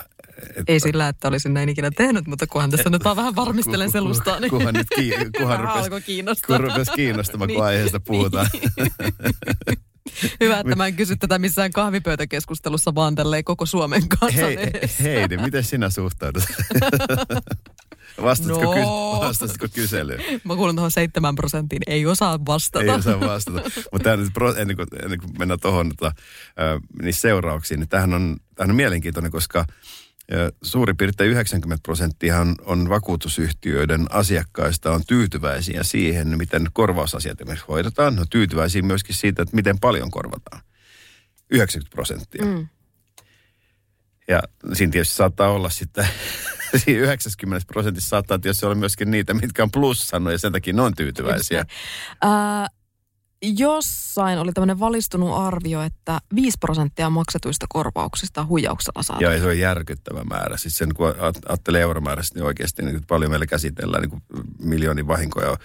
että... 0.48 0.63
Ei 0.67 0.79
sillä, 0.79 1.07
että 1.07 1.27
olisin 1.27 1.53
näin 1.53 1.69
ikinä 1.69 1.91
tehnyt, 1.91 2.27
mutta 2.27 2.48
kunhan 2.48 2.71
tässä 2.71 2.89
nyt 2.89 3.03
vaan 3.03 3.15
vähän 3.15 3.36
varmistelen 3.36 3.91
selustaa. 3.91 4.39
Niin... 4.39 4.50
Kunhan 4.50 4.74
nyt 4.74 4.88
ki, 4.95 5.12
kunhan 5.38 5.59
rupesi, 5.59 6.05
kiinnostaa. 6.05 6.57
Kun 6.57 6.67
rupesi 6.67 6.91
kiinnostamaan, 6.91 7.48
kun 7.48 7.55
niin. 7.55 7.63
aiheesta 7.63 8.00
puhutaan. 8.00 8.48
Hyvä, 10.39 10.59
että 10.59 10.75
mä 10.75 10.88
en 10.88 10.95
kysy 10.95 11.15
tätä 11.15 11.39
missään 11.39 11.71
kahvipöytäkeskustelussa, 11.71 12.95
vaan 12.95 13.15
koko 13.45 13.65
Suomen 13.65 14.09
kanssa. 14.09 14.41
Hei, 14.41 14.57
Heidi, 15.03 15.38
miten 15.38 15.63
sinä 15.63 15.89
suhtaudut? 15.89 16.43
Vastatko, 18.21 18.63
no. 18.63 18.73
ky- 18.73 19.25
vastatko 19.27 19.67
kyselyyn? 19.73 20.41
Mä 20.43 20.55
kuulun 20.55 20.75
tuohon 20.75 20.91
7 20.91 21.35
prosenttiin. 21.35 21.81
Ei 21.88 22.05
osaa 22.05 22.39
vastata. 22.45 22.83
Ei 22.83 22.89
osaa 22.89 23.19
vastata. 23.19 23.61
Mutta 23.91 24.13
ennen 24.13 24.75
kuin, 24.75 24.88
ennen 25.03 25.19
kuin 25.19 25.31
mennään 25.39 25.59
tuohon 25.59 25.89
tota, 25.89 26.11
niin 27.01 27.13
seurauksiin, 27.13 27.79
niin 27.79 27.89
tämähän 27.89 28.13
on, 28.13 28.38
tämähän 28.55 28.71
on 28.71 28.75
mielenkiintoinen, 28.75 29.31
koska 29.31 29.65
suurin 30.63 30.97
piirtein 30.97 31.29
90 31.29 31.83
prosenttia 31.83 32.39
on, 32.39 32.55
on 32.65 32.89
vakuutusyhtiöiden 32.89 34.05
asiakkaista 34.09 34.91
on 34.91 35.01
tyytyväisiä 35.07 35.83
siihen, 35.83 36.38
miten 36.38 36.67
korvausasiat 36.73 37.41
esimerkiksi 37.41 37.67
hoidetaan. 37.67 38.15
Ne 38.15 38.21
on 38.21 38.29
tyytyväisiä 38.29 38.81
myöskin 38.81 39.15
siitä, 39.15 39.41
että 39.41 39.55
miten 39.55 39.79
paljon 39.79 40.11
korvataan. 40.11 40.61
90 41.51 41.95
prosenttia. 41.95 42.45
Mm. 42.45 42.67
Ja 44.27 44.43
siinä 44.73 44.91
tietysti 44.91 45.15
saattaa 45.15 45.49
olla 45.49 45.69
sitten, 45.69 46.07
siinä 46.77 47.03
90 47.03 47.67
prosentissa 47.67 48.09
saattaa 48.09 48.39
tietysti 48.39 48.65
olla 48.65 48.75
myöskin 48.75 49.11
niitä, 49.11 49.33
mitkä 49.33 49.63
on 49.63 49.71
plussannut 49.71 50.33
ja 50.33 50.38
sen 50.39 50.51
takia 50.51 50.73
ne 50.73 50.81
on 50.81 50.95
tyytyväisiä. 50.95 51.65
Uh, 52.25 52.79
jossain 53.41 54.39
oli 54.39 54.53
tämmöinen 54.53 54.79
valistunut 54.79 55.38
arvio, 55.38 55.81
että 55.81 56.19
5 56.35 56.57
prosenttia 56.59 57.09
maksetuista 57.09 57.65
korvauksista 57.69 58.45
huijauksella 58.45 59.03
saa. 59.03 59.17
Joo, 59.19 59.31
ja 59.31 59.39
se 59.39 59.47
on 59.47 59.59
järkyttävä 59.59 60.23
määrä. 60.23 60.57
Siis 60.57 60.77
sen, 60.77 60.93
kun 60.93 61.15
ajattelee 61.47 61.81
euromääräisesti, 61.81 62.39
niin 62.39 62.45
oikeasti 62.45 62.81
niin 62.81 63.01
paljon 63.07 63.31
meillä 63.31 63.45
käsitellään 63.45 64.03
niin 64.03 64.21
miljoonin 64.59 65.07
vahinkoja 65.07 65.57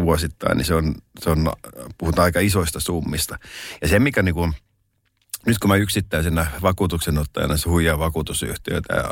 vuosittain, 0.00 0.56
niin 0.56 0.66
se 0.66 0.74
on, 0.74 0.94
se 1.20 1.30
on, 1.30 1.52
puhutaan 1.98 2.24
aika 2.24 2.40
isoista 2.40 2.80
summista. 2.80 3.38
Ja 3.82 3.88
se, 3.88 3.98
mikä 3.98 4.22
niin 4.22 4.34
kuin, 4.34 4.54
nyt 5.46 5.58
kun 5.58 5.70
mä 5.70 5.76
yksittäisenä 5.76 6.46
vakuutuksenottajana 6.62 7.56
se 7.56 7.68
huijaa 7.68 7.98
vakuutusyhtiöitä 7.98 8.94
ja 8.94 9.10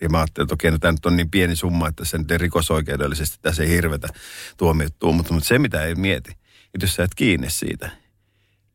ja 0.00 0.08
mä 0.08 0.18
ajattelin, 0.18 0.44
että 0.44 0.54
okei, 0.54 0.70
no 0.70 0.78
tämä 0.78 0.92
nyt 0.92 1.06
on 1.06 1.16
niin 1.16 1.30
pieni 1.30 1.56
summa, 1.56 1.88
että 1.88 2.04
se 2.04 2.18
nyt 2.18 2.30
ei 2.30 2.38
rikosoikeudellisesti 2.38 3.38
tässä 3.42 3.62
ei 3.62 3.68
hirvetä 3.68 4.08
tuomittua. 4.56 5.12
Mutta, 5.12 5.34
mutta 5.34 5.48
se, 5.48 5.58
mitä 5.58 5.84
ei 5.84 5.94
mieti, 5.94 6.30
että 6.74 6.84
jos 6.84 6.94
sä 6.94 7.04
et 7.04 7.14
kiinni 7.14 7.50
siitä, 7.50 7.90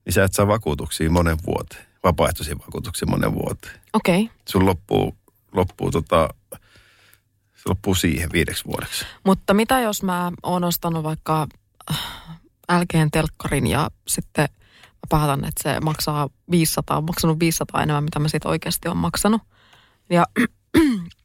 niin 0.05 0.13
sä 0.13 0.23
et 0.23 0.33
saa 0.33 0.47
vakuutuksia 0.47 1.09
monen 1.09 1.37
vuoteen. 1.45 1.85
Vapaaehtoisia 2.03 2.59
vakuutuksia 2.59 3.07
monen 3.07 3.33
vuoteen. 3.33 3.79
Okei. 3.93 4.23
Okay. 4.23 4.35
Sun 4.49 4.65
loppuu, 4.65 5.17
loppuu 5.51 5.91
tota, 5.91 6.29
se 7.55 7.69
loppuu 7.69 7.95
siihen 7.95 8.29
viideksi 8.33 8.65
vuodeksi. 8.65 9.05
Mutta 9.25 9.53
mitä 9.53 9.79
jos 9.79 10.03
mä 10.03 10.31
oon 10.43 10.63
ostanut 10.63 11.03
vaikka 11.03 11.47
älkeen 12.69 13.11
telkkarin 13.11 13.67
ja 13.67 13.89
sitten 14.07 14.49
mä 14.93 15.07
päätän, 15.09 15.45
että 15.45 15.63
se 15.63 15.79
maksaa 15.79 16.29
500, 16.51 16.97
on 16.97 17.03
maksanut 17.03 17.39
500 17.39 17.83
enemmän, 17.83 18.03
mitä 18.03 18.19
mä 18.19 18.27
siitä 18.27 18.49
oikeasti 18.49 18.87
on 18.87 18.97
maksanut. 18.97 19.41
Ja 20.09 20.25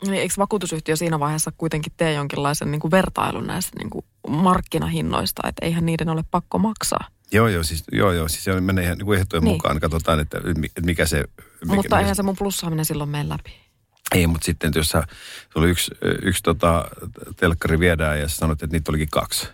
niin 0.02 0.14
eikö 0.14 0.34
vakuutusyhtiö 0.38 0.96
siinä 0.96 1.20
vaiheessa 1.20 1.52
kuitenkin 1.58 1.92
tee 1.96 2.12
jonkinlaisen 2.12 2.70
niin 2.70 2.80
kuin 2.80 2.90
vertailun 2.90 3.46
näistä 3.46 3.78
niin 3.78 3.90
kuin 3.90 4.04
markkinahinnoista, 4.28 5.48
että 5.48 5.66
eihän 5.66 5.86
niiden 5.86 6.08
ole 6.08 6.24
pakko 6.30 6.58
maksaa? 6.58 7.08
Joo, 7.32 7.48
joo, 7.48 7.62
siis, 7.62 7.84
joo, 7.92 8.12
joo, 8.12 8.28
siis 8.28 8.44
se 8.44 8.60
menee 8.60 8.84
ihan 8.84 8.98
niin 8.98 9.14
ehtojen 9.14 9.44
niin. 9.44 9.54
mukaan. 9.54 9.80
Katsotaan, 9.80 10.20
että 10.20 10.38
mikä 10.82 11.06
se... 11.06 11.24
Mikä, 11.64 11.74
mutta 11.74 12.00
eihän 12.00 12.16
se 12.16 12.22
mun 12.22 12.36
plussaaminen 12.36 12.84
silloin 12.84 13.10
mene 13.10 13.28
läpi. 13.28 13.54
Ei, 14.14 14.26
mutta 14.26 14.44
sitten 14.44 14.72
jos 14.74 14.88
sä, 14.88 15.02
oli 15.54 15.70
yksi, 15.70 15.90
yksi 16.22 16.42
tota, 16.42 16.84
telkkari 17.36 17.78
viedään 17.78 18.20
ja 18.20 18.28
sä 18.28 18.36
sanoit, 18.36 18.62
että 18.62 18.76
niitä 18.76 18.92
olikin 18.92 19.08
kaksi. 19.10 19.48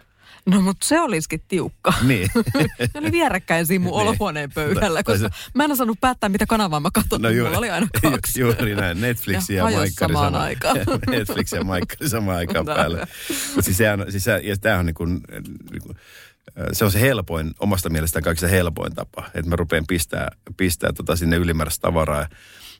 No 0.46 0.60
mutta 0.60 0.86
se 0.86 1.00
olisikin 1.00 1.42
tiukka. 1.48 1.94
Niin. 2.02 2.30
ne 2.94 3.00
oli 3.00 3.12
vierekkäin 3.12 3.66
siinä 3.66 3.82
mun 3.82 3.92
niin. 3.92 4.00
olohuoneen 4.00 4.50
pöydällä, 4.54 5.02
koska 5.02 5.30
mä 5.54 5.64
en 5.64 5.72
osannut 5.72 6.00
päättää, 6.00 6.28
mitä 6.28 6.46
kanavaa 6.46 6.80
mä 6.80 6.88
katson. 6.94 7.22
No 7.22 7.28
juuri, 7.28 7.44
mulla 7.44 7.58
oli 7.58 7.70
aina 7.70 7.86
kaksi. 8.02 8.40
Ju, 8.40 8.46
juuri 8.46 8.74
näin. 8.74 9.00
Netflix 9.06 9.50
ja, 9.50 9.56
ja 9.56 9.62
Maikkari 9.62 10.12
samaan 10.12 10.34
aikaan. 10.34 10.76
Netflix 11.08 11.52
ja 11.52 11.64
Maikkari 11.64 12.08
samaan 12.08 12.38
aikaan 12.38 12.66
päällä. 12.66 13.06
Mutta 13.28 13.62
siis, 13.62 13.76
sehän, 13.76 14.04
siis 14.08 14.24
se, 14.24 14.40
ja 14.42 14.56
tämähän 14.56 14.80
on 14.80 14.86
niin 14.86 14.94
kuin, 14.94 15.20
niin 15.70 15.82
kuin, 15.82 15.96
se 16.72 16.84
on 16.84 16.92
se 16.92 17.00
helpoin, 17.00 17.50
omasta 17.60 17.90
mielestään 17.90 18.22
kaikista 18.22 18.48
helpoin 18.48 18.94
tapa, 18.94 19.30
että 19.34 19.50
mä 19.50 19.56
rupean 19.56 19.84
pistää, 19.86 20.28
pistää 20.56 20.92
tota 20.92 21.16
sinne 21.16 21.36
ylimääräistä 21.36 21.82
tavaraa. 21.82 22.28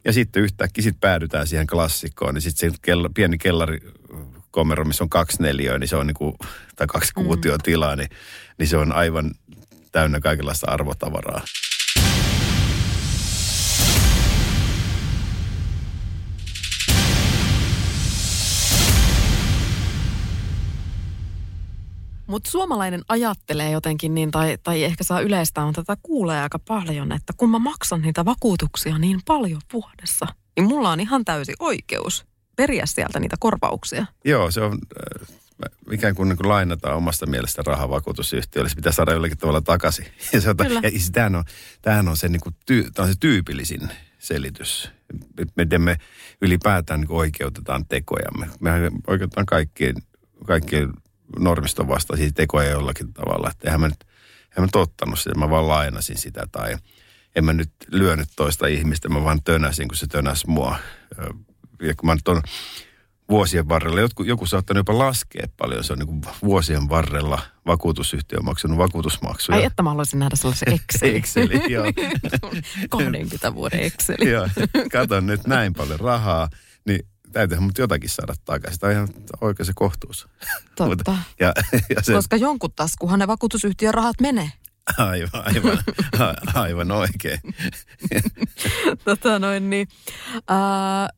Ja, 0.04 0.12
sitten 0.12 0.42
yhtäkkiä 0.42 0.82
sit 0.82 1.00
päädytään 1.00 1.46
siihen 1.46 1.66
klassikkoon, 1.66 2.34
niin 2.34 2.42
sitten 2.42 2.70
se 2.70 2.76
kella, 2.82 3.10
pieni 3.14 3.38
kellari 3.38 3.80
komero, 4.54 4.84
missä 4.84 5.04
on 5.04 5.10
kaksi 5.10 5.42
neliöä, 5.42 5.78
niin 5.78 5.88
se 5.88 5.96
on 5.96 6.06
niin 6.06 6.14
kuin, 6.14 6.34
tai 6.76 6.86
kaksi 6.86 7.12
mm. 7.16 7.24
kuutiotilaa, 7.24 7.96
niin, 7.96 8.08
niin 8.58 8.68
se 8.68 8.76
on 8.76 8.92
aivan 8.92 9.30
täynnä 9.92 10.20
kaikenlaista 10.20 10.70
arvotavaraa. 10.70 11.40
Mutta 22.26 22.50
suomalainen 22.50 23.02
ajattelee 23.08 23.70
jotenkin 23.70 24.14
niin, 24.14 24.30
tai, 24.30 24.58
tai 24.62 24.84
ehkä 24.84 25.04
saa 25.04 25.20
yleistää, 25.20 25.66
mutta 25.66 25.84
tätä 25.84 26.00
kuulee 26.02 26.42
aika 26.42 26.58
paljon, 26.58 27.12
että 27.12 27.32
kun 27.36 27.50
mä 27.50 27.58
maksan 27.58 28.02
niitä 28.02 28.24
vakuutuksia 28.24 28.98
niin 28.98 29.20
paljon 29.26 29.60
vuodessa, 29.72 30.26
niin 30.56 30.66
mulla 30.66 30.90
on 30.90 31.00
ihan 31.00 31.24
täysi 31.24 31.52
oikeus 31.58 32.33
periä 32.56 32.86
sieltä 32.86 33.20
niitä 33.20 33.36
korvauksia. 33.40 34.06
Joo, 34.24 34.50
se 34.50 34.60
on 34.60 34.78
äh, 35.22 35.28
ikään 35.90 36.14
kuin, 36.14 36.28
niin 36.28 36.36
kuin 36.36 36.48
lainataan 36.48 36.96
omasta 36.96 37.26
mielestä 37.26 37.62
rahaa 37.66 37.88
vakuutusyhtiölle. 37.88 38.68
Se 38.68 38.76
pitää 38.76 38.92
saada 38.92 39.12
jollakin 39.12 39.38
tavalla 39.38 39.60
takaisin. 39.60 40.06
Ja, 40.32 40.40
se 40.40 40.50
on, 40.50 40.56
ja 40.58 40.90
tämähän 41.12 41.34
on, 41.34 41.44
tämähän 41.82 42.08
on, 42.08 42.16
se, 42.16 42.28
niin 42.28 42.40
kuin, 42.40 42.56
tyy, 42.66 42.90
tämä 42.90 43.06
on 43.06 43.12
se 43.12 43.18
tyypillisin 43.20 43.88
selitys. 44.18 44.90
Miten 45.56 45.82
me 45.82 45.96
ylipäätään 46.40 47.00
niin 47.00 47.12
oikeutetaan 47.12 47.86
tekojamme. 47.86 48.48
Me 48.60 48.70
oikeutetaan 49.06 49.46
kaikkien, 49.46 49.94
kaikkien 50.46 50.92
normiston 51.38 51.88
vastaisia 51.88 52.30
tekoja 52.34 52.70
jollakin 52.70 53.12
tavalla. 53.12 53.50
Että 53.50 53.68
eihän 53.68 53.80
me 53.80 53.88
nyt 53.88 54.04
En 54.56 54.62
mä 54.62 54.68
tottanut 54.72 55.18
sitä, 55.18 55.38
mä 55.38 55.50
vaan 55.50 55.68
lainasin 55.68 56.18
sitä 56.18 56.46
tai 56.52 56.76
en 57.36 57.44
mä 57.44 57.52
nyt 57.52 57.70
lyönyt 57.90 58.28
toista 58.36 58.66
ihmistä, 58.66 59.08
mä 59.08 59.24
vaan 59.24 59.42
tönäsin, 59.44 59.88
kun 59.88 59.96
se 59.96 60.06
tönäs 60.06 60.46
mua. 60.46 60.76
Ja 61.82 61.94
kun 61.94 62.06
mä 62.06 62.14
nyt 62.14 62.28
on 62.28 62.42
vuosien 63.28 63.68
varrella, 63.68 64.00
joku, 64.00 64.22
joku 64.22 64.46
saattanut 64.46 64.78
jopa 64.78 64.98
laskea 64.98 65.46
paljon, 65.56 65.84
se 65.84 65.92
on 65.92 65.98
niin 65.98 66.20
vuosien 66.42 66.88
varrella 66.88 67.38
vakuutusyhtiö 67.66 68.38
on 68.38 68.44
maksanut 68.44 68.78
vakuutusmaksuja. 68.78 69.58
Ai 69.58 69.64
että 69.64 69.82
mä 69.82 69.90
haluaisin 69.90 70.18
nähdä 70.18 70.36
sellaisen 70.36 70.72
Excelin. 70.72 71.16
Exceli, 71.16 71.72
joo. 71.72 71.84
20 72.90 73.54
vuoden 73.54 73.80
Exceli. 73.80 74.30
joo, 74.30 74.48
katon 74.92 75.26
nyt 75.26 75.46
näin 75.46 75.72
paljon 75.72 76.00
rahaa, 76.00 76.48
niin 76.86 77.00
täytyyhän 77.32 77.64
mut 77.64 77.78
jotakin 77.78 78.10
saada 78.10 78.34
takaisin. 78.44 78.80
Tämä 78.80 78.90
on 78.90 78.96
ihan 78.96 79.08
oikein 79.40 79.66
se 79.66 79.72
kohtuus. 79.74 80.28
Totta. 80.76 81.16
ja, 81.40 81.52
ja 81.96 82.02
se, 82.02 82.12
Koska 82.12 82.36
jonkun 82.36 82.72
taskuhan 82.72 83.18
ne 83.18 83.26
vakuutusyhtiön 83.26 83.94
rahat 83.94 84.20
menee. 84.20 84.52
Aivan, 84.98 85.42
aivan, 85.44 85.78
aivan 86.54 86.90
oikein. 86.90 87.40
tota 89.04 89.38
noin, 89.38 89.70
niin, 89.70 89.88
ää, 90.48 91.08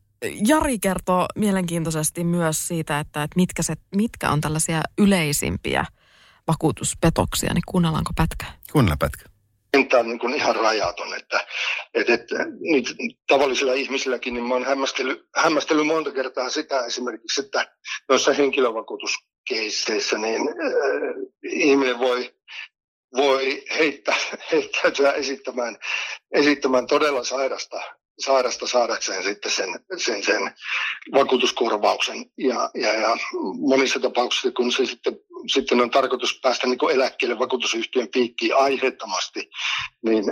Jari 0.47 0.79
kertoo 0.79 1.25
mielenkiintoisesti 1.35 2.23
myös 2.23 2.67
siitä, 2.67 2.99
että, 2.99 3.23
että 3.23 3.35
mitkä, 3.35 3.63
se, 3.63 3.73
mitkä 3.95 4.29
on 4.29 4.41
tällaisia 4.41 4.81
yleisimpiä 4.97 5.85
vakuutuspetoksia, 6.47 7.53
niin 7.53 7.63
kuunnellaanko 7.67 8.11
pätkää? 8.15 8.59
Kuunnella 8.71 8.97
pätkä. 8.99 9.23
Tämä 9.89 9.99
on 9.99 10.07
niin 10.07 10.19
kuin 10.19 10.33
ihan 10.33 10.55
rajaton, 10.55 11.13
että, 11.17 11.47
että, 11.93 12.13
että 12.13 12.35
nyt 12.59 12.95
tavallisilla 13.27 13.73
ihmisilläkin, 13.73 14.33
niin 14.33 14.43
mä 14.43 14.53
oon 14.53 14.65
hämmästellyt, 14.65 15.27
hämmästellyt 15.35 15.87
monta 15.87 16.11
kertaa 16.11 16.49
sitä 16.49 16.85
esimerkiksi, 16.85 17.41
että 17.41 17.71
noissa 18.09 18.33
henkilövakuutuskeisseissä, 18.33 20.17
niin 20.17 20.41
äh, 20.41 21.29
ihminen 21.43 21.99
voi, 21.99 22.35
voi 23.15 23.63
heittää, 23.79 24.15
heittäytyä 24.51 25.11
esittämään, 25.11 25.77
esittämään 26.31 26.87
todella 26.87 27.23
sairasta 27.23 27.81
sairasta 28.19 28.67
saadakseen 28.67 29.23
sitten 29.23 29.51
sen, 29.51 29.79
sen, 29.97 30.23
sen 30.23 30.55
vakuutuskorvauksen. 31.13 32.25
Ja, 32.37 32.69
ja, 32.75 32.93
ja 32.93 33.17
monissa 33.59 33.99
tapauksissa, 33.99 34.51
kun 34.51 34.71
se 34.71 34.85
sitten, 34.85 35.19
sitten 35.53 35.81
on 35.81 35.89
tarkoitus 35.89 36.39
päästä 36.43 36.67
niin 36.67 36.91
eläkkeelle 36.91 37.39
vakuutusyhtiön 37.39 38.07
piikkiin 38.07 38.55
aiheettomasti, 38.55 39.49
niin 40.05 40.23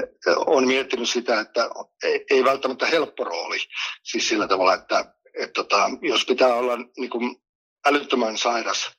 on 0.46 0.68
miettinyt 0.68 1.10
sitä, 1.10 1.40
että 1.40 1.70
ei, 2.04 2.26
ei 2.30 2.44
välttämättä 2.44 2.86
helppo 2.86 3.24
rooli. 3.24 3.58
Siis 4.04 4.30
sillä 4.30 4.48
tavalla, 4.48 4.74
että, 4.74 5.14
että 5.40 5.54
tota, 5.54 5.90
jos 6.02 6.26
pitää 6.26 6.54
olla 6.56 6.78
niin 6.98 7.10
kuin 7.10 7.36
älyttömän 7.86 8.38
sairas 8.38 8.92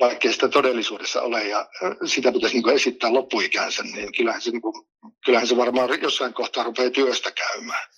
vaikkei 0.00 0.32
sitä 0.32 0.48
todellisuudessa 0.48 1.22
ole 1.22 1.44
ja 1.44 1.66
sitä 2.04 2.32
pitäisi 2.32 2.60
niin 2.60 2.76
esittää 2.76 3.12
loppuikänsä, 3.12 3.82
niin 3.82 4.12
kyllähän 4.16 4.40
se, 4.40 4.50
niin 4.50 4.62
kuin, 4.62 4.86
kyllähän 5.24 5.46
se 5.46 5.56
varmaan 5.56 6.02
jossain 6.02 6.34
kohtaa 6.34 6.64
rupeaa 6.64 6.90
työstä 6.90 7.30
käymään. 7.30 7.88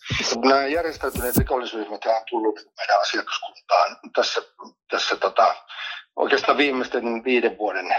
Nämä 0.45 0.67
järjestäytyneet 0.67 1.37
rikollisuusryhmät 1.37 2.05
on 2.05 2.23
tullut 2.31 2.61
meidän 2.79 3.01
asiakaskuntaan 3.01 3.97
tässä, 4.15 4.43
tässä 4.91 5.17
tota, 5.17 5.55
oikeastaan 6.17 6.59
viimeisten 6.59 7.25
viiden 7.25 7.59
vuoden, 7.59 7.97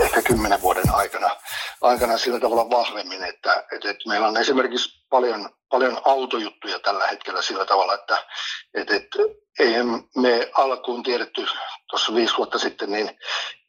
ehkä 0.00 0.22
kymmenen 0.22 0.62
vuoden 0.62 0.94
aikana, 0.94 1.36
aikana 1.80 2.18
sillä 2.18 2.40
tavalla 2.40 2.70
vahvemmin, 2.70 3.24
että, 3.24 3.64
että, 3.72 3.90
että 3.90 4.08
meillä 4.08 4.28
on 4.28 4.36
esimerkiksi 4.36 5.06
paljon, 5.10 5.50
paljon 5.70 6.00
autojuttuja 6.04 6.78
tällä 6.78 7.06
hetkellä 7.06 7.42
sillä 7.42 7.64
tavalla, 7.64 7.94
että, 7.94 8.26
että, 8.74 8.96
että 8.96 9.18
eihän 9.58 9.86
me 10.16 10.50
alkuun 10.54 11.02
tiedetty 11.02 11.46
tuossa 11.90 12.14
viisi 12.14 12.36
vuotta 12.36 12.58
sitten, 12.58 12.92
niin 12.92 13.18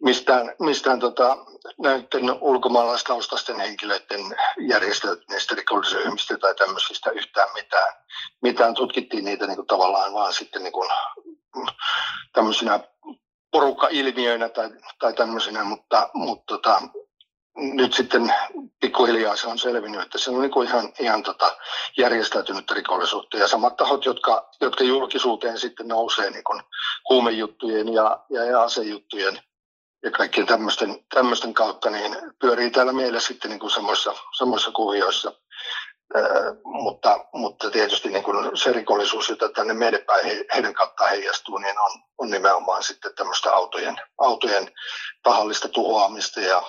mistään, 0.04 0.56
mistään 0.60 1.00
tota, 1.00 1.38
näiden 1.80 2.32
ulkomaalaistaustaisten 2.42 3.60
henkilöiden 3.60 4.22
järjestäytyneistä 4.68 5.56
rikollisryhmistä 5.56 6.38
tai 6.38 6.56
tämmöisistä 6.56 7.12
yhtään 7.12 7.50
mitään. 7.54 7.94
Mitään 8.42 8.74
tutkittiin 8.74 9.26
niitä 9.26 9.48
niin 9.48 9.56
kuin 9.56 9.68
tavallaan 9.68 10.14
vaan 10.14 10.34
sitten 10.34 10.64
niin 10.64 10.74
kuin 10.74 10.90
tämmöisinä 12.34 12.80
porukkailmiöinä 13.52 14.50
tai, 14.50 14.70
tai 15.00 15.14
tämmöisinä, 15.14 15.64
mutta, 15.64 16.10
mutta 16.14 16.44
tota, 16.46 16.82
nyt 17.58 17.94
sitten 17.94 18.34
pikkuhiljaa 18.80 19.36
se 19.36 19.48
on 19.48 19.60
selvinnyt, 19.60 20.02
että 20.02 20.18
se 20.18 20.32
on 20.32 20.42
niin 20.42 20.52
kuin 20.52 20.68
ihan, 20.68 20.94
ihan 21.00 21.24
tota 21.24 21.58
järjestäytynyt 21.98 22.72
rikollisuutta. 22.72 23.38
Ja 23.38 23.48
samat 23.48 23.76
tahot, 23.76 24.06
jotka, 24.06 24.50
jotka 24.62 24.84
julkisuuteen 24.84 25.60
sitten 25.60 25.88
nousee 25.88 26.30
niin 26.30 26.44
kuin 26.44 26.62
huumejuttujen 27.10 27.94
ja, 27.94 28.26
ja, 28.30 28.46
ja 28.46 28.62
asejuttujen 28.62 29.42
ja 30.04 30.12
kaikkien 30.12 30.48
tämmöisten, 30.48 31.06
tämmöisten 31.14 31.54
kautta, 31.54 31.90
niin 31.90 32.18
pyörii 32.40 32.72
täällä 32.72 32.94
meillä 32.94 33.20
sitten 33.20 33.50
niin 33.50 33.60
kuin 33.60 33.72
samoissa, 33.72 34.14
samoissa 34.38 34.72
kuvioissa. 34.72 35.34
Äh, 36.16 36.56
mutta, 36.64 37.26
mutta 37.34 37.72
tietysti 37.72 38.10
niin 38.10 38.24
kuin 38.24 38.58
se 38.58 38.72
rikollisuus, 38.72 39.30
jota 39.30 39.50
tänne 39.50 39.74
meidän 39.74 40.02
päin 40.08 40.26
he, 40.26 40.46
heidän 40.54 40.74
kautta 40.74 41.08
heijastuu, 41.08 41.58
niin 41.58 41.80
on, 41.80 41.92
on 42.18 42.30
nimenomaan 42.30 42.84
sitten 42.84 43.12
tämmöistä 43.16 43.56
autojen, 43.56 43.98
autojen 44.18 44.72
tahallista 45.24 45.68
tuhoamista 45.70 46.40
ja 46.40 46.64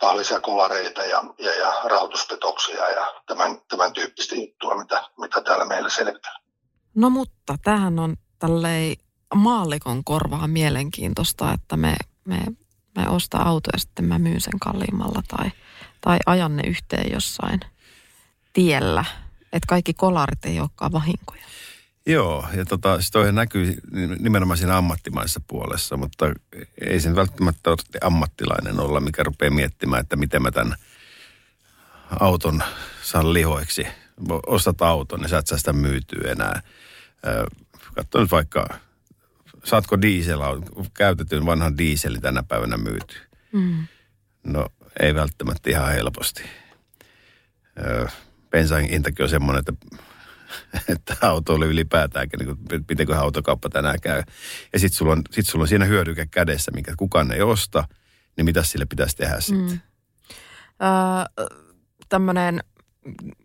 tahallisia 0.00 0.40
kolareita 0.40 1.02
ja, 1.02 1.24
ja, 1.38 1.54
ja 1.54 1.72
rahoituspetoksia 1.84 2.88
ja 2.88 3.14
tämän, 3.26 3.60
tämän 3.68 3.92
tyyppistä 3.92 4.34
juttua, 4.34 4.78
mitä, 4.78 5.02
mitä 5.20 5.40
täällä 5.40 5.64
meillä 5.64 5.88
selvitään. 5.88 6.42
No 6.94 7.10
mutta 7.10 7.58
tähän 7.62 7.98
on 7.98 8.16
tällei 8.38 8.96
maallikon 9.34 10.04
korvaa 10.04 10.46
mielenkiintoista, 10.46 11.52
että 11.52 11.76
me, 11.76 11.96
me, 12.24 12.38
me 12.96 13.08
ostaa 13.08 13.48
auto 13.48 13.70
ja 13.72 13.78
sitten 13.78 14.04
mä 14.04 14.18
myyn 14.18 14.40
sen 14.40 14.58
kalliimmalla 14.60 15.22
tai, 15.36 15.50
tai 16.00 16.18
ajan 16.26 16.56
ne 16.56 16.62
yhteen 16.66 17.12
jossain 17.12 17.60
tiellä. 18.56 19.04
Että 19.52 19.66
kaikki 19.68 19.94
kolarit 19.94 20.44
ei 20.44 20.60
olekaan 20.60 20.92
vahinkoja. 20.92 21.42
Joo, 22.06 22.46
ja 22.56 22.64
tota, 22.64 22.94
siis 22.94 23.10
toihan 23.10 23.34
näkyy 23.34 23.76
nimenomaan 24.18 24.58
siinä 24.58 24.76
ammattimaisessa 24.76 25.40
puolessa, 25.46 25.96
mutta 25.96 26.26
ei 26.80 27.00
sen 27.00 27.16
välttämättä 27.16 27.70
ole 27.70 27.76
ammattilainen 28.00 28.80
olla, 28.80 29.00
mikä 29.00 29.22
rupeaa 29.22 29.50
miettimään, 29.50 30.00
että 30.00 30.16
miten 30.16 30.42
mä 30.42 30.50
tämän 30.50 30.76
auton 32.20 32.62
saan 33.02 33.32
lihoiksi. 33.32 33.86
Ostat 34.46 34.82
auton, 34.82 35.20
niin 35.20 35.28
sä 35.28 35.38
et 35.38 35.46
saa 35.46 35.58
sitä 35.58 35.72
myytyä 35.72 36.32
enää. 36.32 36.62
Katso 37.94 38.20
nyt 38.20 38.30
vaikka, 38.30 38.68
saatko 39.64 40.02
diesel, 40.02 40.40
käytetyn 40.94 41.46
vanhan 41.46 41.78
dieselin 41.78 42.20
tänä 42.20 42.42
päivänä 42.42 42.76
myyty? 42.76 43.16
Mm. 43.52 43.86
No 44.44 44.68
ei 45.00 45.14
välttämättä 45.14 45.70
ihan 45.70 45.92
helposti. 45.92 46.42
Bensan 48.56 48.82
hintakin 48.82 49.22
on 49.22 49.28
semmoinen, 49.28 49.60
että 49.68 49.72
että 50.94 51.16
auto 51.20 51.54
oli 51.54 51.66
ylipäätäänkin, 51.66 52.38
niin 52.38 52.84
mitenköhän 52.88 53.24
autokauppa 53.24 53.68
tänään 53.68 54.00
käy. 54.02 54.22
Ja 54.72 54.78
sitten 54.78 54.96
sulla, 54.96 55.12
on, 55.12 55.22
sit 55.30 55.46
sulla 55.46 55.62
on 55.62 55.68
siinä 55.68 55.84
hyödyke 55.84 56.26
kädessä, 56.30 56.70
minkä 56.70 56.94
kukaan 56.96 57.32
ei 57.32 57.42
osta, 57.42 57.88
niin 58.36 58.44
mitä 58.44 58.62
sille 58.62 58.86
pitäisi 58.86 59.16
tehdä 59.16 59.40
sitten? 59.40 59.70
Mm. 59.70 59.80
Öö, 61.38 61.46
Tämmöinen 62.08 62.60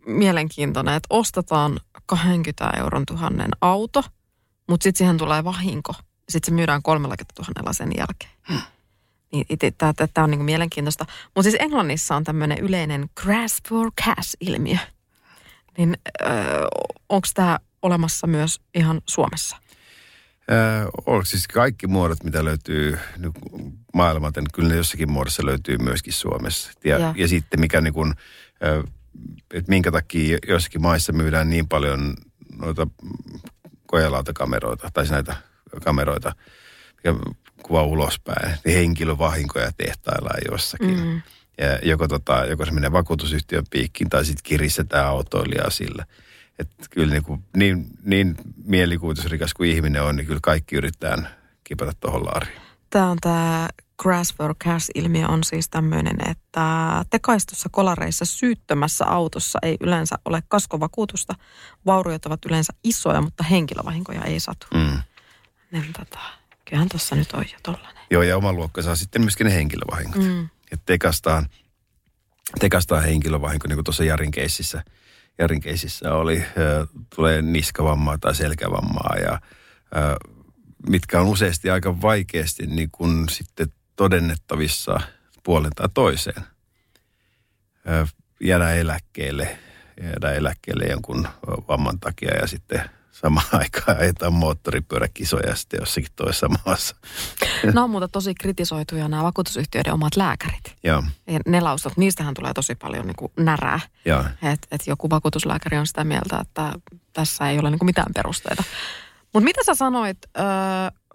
mielenkiintoinen, 0.05 0.93
että 0.93 1.07
ostetaan 1.09 1.79
20 2.05 2.69
euron 2.77 3.05
tuhannen 3.05 3.51
auto, 3.61 4.03
mutta 4.69 4.83
sitten 4.83 4.97
siihen 4.97 5.17
tulee 5.17 5.43
vahinko. 5.43 5.93
Sitten 6.29 6.51
se 6.51 6.55
myydään 6.55 6.83
30 6.83 7.33
000 7.57 7.73
sen 7.73 7.91
jälkeen. 7.97 8.31
Hmm. 8.49 8.61
Niin 9.31 9.57
tämä 9.77 10.23
on 10.23 10.31
niinku 10.31 10.43
mielenkiintoista. 10.43 11.05
Mutta 11.35 11.43
siis 11.43 11.55
Englannissa 11.59 12.15
on 12.15 12.23
tämmöinen 12.23 12.57
yleinen 12.59 13.09
grass 13.23 13.57
for 13.69 13.91
cash-ilmiö. 14.01 14.77
Niin 15.77 15.97
öö, 16.21 16.67
onko 17.09 17.27
tämä 17.33 17.59
olemassa 17.81 18.27
myös 18.27 18.61
ihan 18.75 19.01
Suomessa? 19.09 19.57
Öö, 20.51 20.85
onko 21.05 21.25
siis 21.25 21.47
kaikki 21.47 21.87
muodot, 21.87 22.23
mitä 22.23 22.45
löytyy 22.45 22.99
maailmalta, 23.93 24.41
niin 24.41 24.51
kyllä 24.53 24.69
ne 24.69 24.75
jossakin 24.75 25.11
muodossa 25.11 25.45
löytyy 25.45 25.77
myöskin 25.77 26.13
Suomessa. 26.13 26.71
Ja, 26.83 26.97
ja. 26.97 27.13
ja 27.17 27.27
sitten 27.27 27.59
mikä 27.59 27.81
niin 27.81 27.93
kuin, 27.93 28.13
että 29.53 29.69
minkä 29.69 29.91
takia 29.91 30.37
joissakin 30.47 30.81
maissa 30.81 31.13
myydään 31.13 31.49
niin 31.49 31.67
paljon 31.67 32.13
noita 32.57 32.87
kojelautakameroita, 33.87 34.89
tai 34.93 35.03
siis 35.03 35.11
näitä 35.11 35.35
kameroita, 35.83 36.35
mikä 36.95 37.19
kuvaa 37.63 37.83
ulospäin, 37.83 38.57
niin 38.65 38.77
henkilövahinkoja 38.77 39.71
tehtaillaan 39.77 40.39
jossakin. 40.51 40.99
Mm 40.99 41.21
ja 41.57 41.79
joko, 41.83 42.07
tota, 42.07 42.45
joko 42.45 42.65
se 42.65 42.71
menee 42.71 42.91
vakuutusyhtiön 42.91 43.65
piikkiin 43.69 44.09
tai 44.09 44.25
sitten 44.25 44.43
kiristetään 44.43 45.07
autoilijaa 45.07 45.69
sillä. 45.69 46.05
Että 46.59 46.85
kyllä 46.89 47.13
niin, 47.13 47.23
kuin, 47.23 47.43
niin, 47.55 47.87
niin 48.03 48.35
mielikuvitusrikas 48.63 49.53
kuin 49.53 49.69
ihminen 49.69 50.03
on, 50.03 50.15
niin 50.15 50.27
kyllä 50.27 50.39
kaikki 50.43 50.75
yrittää 50.75 51.17
kipata 51.63 51.91
tuohon 51.99 52.25
laariin. 52.25 52.61
Tämä 52.89 53.09
on 53.09 53.17
tämä 53.21 53.67
Grass 54.01 54.35
for 54.35 54.55
Cash-ilmiö 54.55 55.27
on 55.27 55.43
siis 55.43 55.69
tämmöinen, 55.69 56.17
että 56.29 56.65
tekaistussa 57.09 57.69
kolareissa 57.71 58.25
syyttömässä 58.25 59.05
autossa 59.05 59.59
ei 59.61 59.77
yleensä 59.79 60.15
ole 60.25 60.43
kaskovakuutusta. 60.47 61.35
Vauriot 61.85 62.25
ovat 62.25 62.45
yleensä 62.45 62.73
isoja, 62.83 63.21
mutta 63.21 63.43
henkilövahinkoja 63.43 64.21
ei 64.21 64.39
satu. 64.39 64.67
Mm. 64.73 65.01
Niin, 65.71 65.93
tota, 65.93 66.19
kyllähän 66.65 66.89
tuossa 66.89 67.15
nyt 67.15 67.31
on 67.31 67.45
jo 67.53 67.57
tollainen. 67.63 68.03
Joo, 68.11 68.21
ja 68.21 68.37
oma 68.37 68.53
luokka 68.53 68.81
saa 68.81 68.95
sitten 68.95 69.21
myöskin 69.21 69.45
ne 69.45 69.53
henkilövahingot. 69.53 70.21
Mm. 70.21 70.49
Että 70.71 70.83
tekastaan, 70.85 71.45
tekastaan 72.59 73.03
henkilövahinko, 73.03 73.67
niin 73.67 73.75
kuin 73.75 73.85
tuossa 73.85 74.03
Jarin 74.03 74.31
keississä, 74.31 74.83
Jarin 75.37 75.61
keississä 75.61 76.13
oli, 76.13 76.45
tulee 77.15 77.41
niskavammaa 77.41 78.17
tai 78.17 78.35
selkävammaa 78.35 79.15
ja 79.23 79.41
mitkä 80.89 81.21
on 81.21 81.27
useasti 81.27 81.69
aika 81.69 82.01
vaikeasti 82.01 82.67
niin 82.67 82.89
kuin 82.91 83.29
sitten 83.29 83.73
todennettavissa 83.95 84.99
puolen 85.43 85.71
tai 85.75 85.89
toiseen. 85.93 86.43
Jäädä 88.41 88.73
eläkkeelle, 88.73 89.57
jäädä 90.03 90.31
eläkkeelle 90.31 90.85
jonkun 90.85 91.27
vamman 91.67 91.99
takia 91.99 92.35
ja 92.35 92.47
sitten 92.47 92.89
samaan 93.11 93.45
aikaan 93.61 93.97
ajetaan 93.99 94.33
moottoripyöräkisoja 94.33 95.55
sitten 95.55 95.79
jossakin 95.79 96.09
toisessa 96.15 96.47
maassa. 96.65 96.95
Nämä 97.63 97.83
on 97.83 97.89
muuta 97.89 98.07
tosi 98.07 98.33
kritisoituja 98.35 99.07
nämä 99.07 99.23
vakuutusyhtiöiden 99.23 99.93
omat 99.93 100.15
lääkärit. 100.15 100.75
Joo, 100.83 101.03
Ja 101.27 101.39
ne 101.47 101.61
lausut, 101.61 101.97
niistähän 101.97 102.33
tulee 102.33 102.53
tosi 102.53 102.75
paljon 102.75 103.07
niin 103.07 103.15
kuin 103.15 103.31
närää. 103.39 103.79
Että 104.43 104.67
et 104.71 104.87
joku 104.87 105.09
vakuutuslääkäri 105.09 105.77
on 105.77 105.87
sitä 105.87 106.03
mieltä, 106.03 106.37
että 106.41 106.73
tässä 107.13 107.49
ei 107.49 107.59
ole 107.59 107.69
niin 107.69 107.79
kuin 107.79 107.85
mitään 107.85 108.13
perusteita. 108.15 108.63
Mutta 109.33 109.43
mitä 109.43 109.61
sä 109.65 109.75
sanoit, 109.75 110.17
ö, 110.37 110.41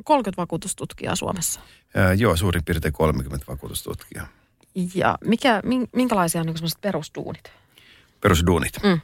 30 0.05 0.43
vakuutustutkijaa 0.43 1.17
Suomessa? 1.17 1.61
Ää, 1.95 2.13
joo, 2.13 2.37
suurin 2.37 2.65
piirtein 2.65 2.93
30 2.93 3.53
vakuutustutkijaa. 3.53 4.27
Ja 4.95 5.19
mikä, 5.25 5.61
min- 5.65 5.89
minkälaisia 5.93 6.41
on 6.41 6.47
niin 6.47 6.57
sellaiset 6.57 6.81
perusduunit? 6.81 7.53
Perusduunit. 8.21 8.73
Mm. 8.83 9.01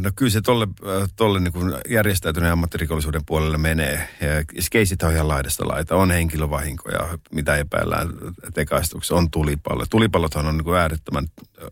No 0.00 0.10
kyllä 0.16 0.30
se 0.30 0.40
tolle, 0.40 0.68
tolle 1.16 1.40
niin 1.40 1.52
kuin 1.52 1.74
järjestäytyneen 1.88 2.52
ammattirikollisuuden 2.52 3.24
puolelle 3.26 3.58
menee. 3.58 4.08
Ja 4.20 4.28
keisit 4.70 5.02
on 5.02 5.12
ihan 5.12 5.28
laidasta 5.28 5.68
laita. 5.68 5.96
On 5.96 6.10
henkilövahinkoja, 6.10 7.18
mitä 7.32 7.56
epäillään 7.56 8.08
tekaistuksessa. 8.54 9.14
On 9.14 9.30
tulipallo. 9.30 9.84
Tulipallothan 9.90 10.46
on 10.46 10.56
niin 10.56 10.64
kuin 10.64 10.78
äärettömän 10.78 11.26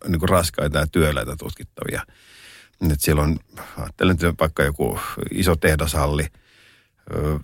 niin 0.08 0.20
kuin 0.20 0.28
raskaita 0.28 0.78
ja 0.78 0.86
työläitä 0.86 1.36
tutkittavia. 1.38 2.02
Et 2.92 3.00
siellä 3.00 3.22
on, 3.22 3.38
ajattelen 3.78 4.16
nyt 4.22 4.40
vaikka 4.40 4.62
joku 4.62 5.00
iso 5.30 5.56
tehdashalli, 5.56 6.26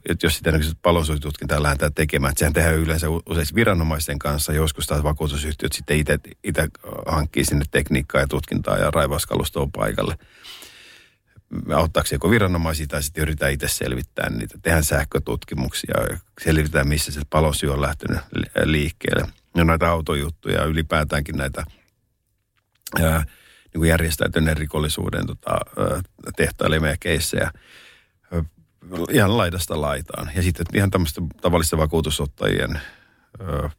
että 0.08 0.26
jos 0.26 0.36
sitä 0.36 0.52
palonsuojatutkintaa 0.82 1.62
lähdetään 1.62 1.94
tekemään, 1.94 2.30
että 2.30 2.38
sehän 2.38 2.52
tehdään 2.52 2.76
yleensä 2.76 3.06
usein 3.10 3.46
viranomaisten 3.54 4.18
kanssa, 4.18 4.52
joskus 4.52 4.86
taas 4.86 5.02
vakuutusyhtiöt 5.02 5.72
sitten 5.72 5.96
itse, 5.96 6.18
itse 6.44 6.68
hankkii 7.06 7.44
sinne 7.44 7.64
tekniikkaa 7.70 8.20
ja 8.20 8.26
tutkintaa 8.26 8.78
ja 8.78 8.90
raivauskalustoa 8.90 9.68
paikalle. 9.76 10.18
Auttaako 11.74 12.08
joko 12.12 12.30
viranomaisia 12.30 12.86
tai 12.86 13.02
sitten 13.02 13.22
yritetään 13.22 13.52
itse 13.52 13.68
selvittää 13.68 14.30
niitä. 14.30 14.58
Tehdään 14.62 14.84
sähkötutkimuksia 14.84 15.94
ja 16.10 16.18
selvitetään, 16.44 16.88
missä 16.88 17.12
se 17.12 17.20
palosyy 17.30 17.72
on 17.72 17.80
lähtenyt 17.80 18.20
li- 18.34 18.72
liikkeelle. 18.72 19.28
Ja 19.56 19.64
näitä 19.64 19.88
autojuttuja 19.88 20.64
ylipäätäänkin 20.64 21.36
näitä 21.36 21.64
niin 22.98 23.80
kuin 23.80 23.88
järjestäytyneen 23.88 24.56
rikollisuuden 24.56 25.26
tota, 25.26 25.58
tehtailemia 26.36 26.96
keissejä 27.00 27.50
ihan 29.10 29.36
laidasta 29.36 29.80
laitaan. 29.80 30.30
Ja 30.36 30.42
sitten 30.42 30.66
ihan 30.74 30.90
tämmöistä 30.90 31.20
tavallista 31.40 31.78
vakuutusottajien 31.78 32.80
ö, 33.40 33.70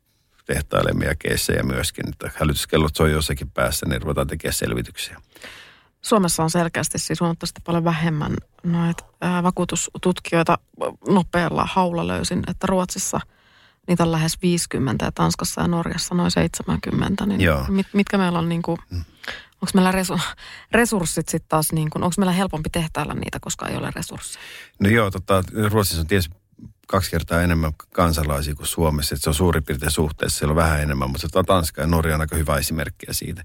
tehtailemia 0.45 1.15
keissejä 1.15 1.63
myöskin, 1.63 2.09
että 2.09 2.31
hälytyskellot 2.35 2.95
soi 2.95 3.11
jossakin 3.11 3.51
päässä, 3.51 3.85
niin 3.85 4.01
ruvetaan 4.01 4.27
tekemään 4.27 4.53
selvityksiä. 4.53 5.21
Suomessa 6.01 6.43
on 6.43 6.49
selkeästi 6.49 6.99
siis 6.99 7.21
huomattavasti 7.21 7.61
paljon 7.65 7.83
vähemmän 7.83 8.35
noita 8.63 9.05
vakuutustutkijoita 9.43 10.57
nopealla 11.07 11.67
haulla 11.71 12.07
löysin, 12.07 12.43
että 12.47 12.67
Ruotsissa 12.67 13.19
niitä 13.87 14.03
on 14.03 14.11
lähes 14.11 14.41
50 14.41 15.05
ja 15.05 15.11
Tanskassa 15.11 15.61
ja 15.61 15.67
Norjassa 15.67 16.15
noin 16.15 16.31
70. 16.31 17.25
Niin 17.25 17.41
Joo. 17.41 17.65
mit, 17.69 17.87
mitkä 17.93 18.17
meillä 18.17 18.39
on 18.39 18.49
niin 18.49 18.61
kuin, 18.61 18.77
onko 19.61 19.71
meillä 19.73 19.91
resu, 19.91 20.19
resurssit 20.71 21.29
sitten 21.29 21.49
taas 21.49 21.71
niin 21.71 21.89
kuin, 21.89 22.03
onko 22.03 22.13
meillä 22.17 22.33
helpompi 22.33 22.69
tehtailla 22.69 23.13
niitä, 23.13 23.39
koska 23.41 23.67
ei 23.67 23.77
ole 23.77 23.91
resursseja? 23.95 24.45
No 24.79 24.89
joo, 24.89 25.11
tota, 25.11 25.43
Ruotsissa 25.71 26.01
on 26.01 26.07
tietysti 26.07 26.39
kaksi 26.87 27.11
kertaa 27.11 27.41
enemmän 27.41 27.73
kansalaisia 27.93 28.55
kuin 28.55 28.67
Suomessa, 28.67 29.15
että 29.15 29.23
se 29.23 29.29
on 29.29 29.33
suurin 29.33 29.63
piirtein 29.63 29.91
suhteessa, 29.91 30.37
siellä 30.37 30.51
on 30.51 30.55
vähän 30.55 30.81
enemmän, 30.81 31.09
mutta 31.09 31.27
tota 31.27 31.43
Tanska 31.43 31.81
ja 31.81 31.87
Norja 31.87 32.15
on 32.15 32.21
aika 32.21 32.35
hyvä 32.35 32.57
esimerkkiä 32.57 33.13
siitä. 33.13 33.41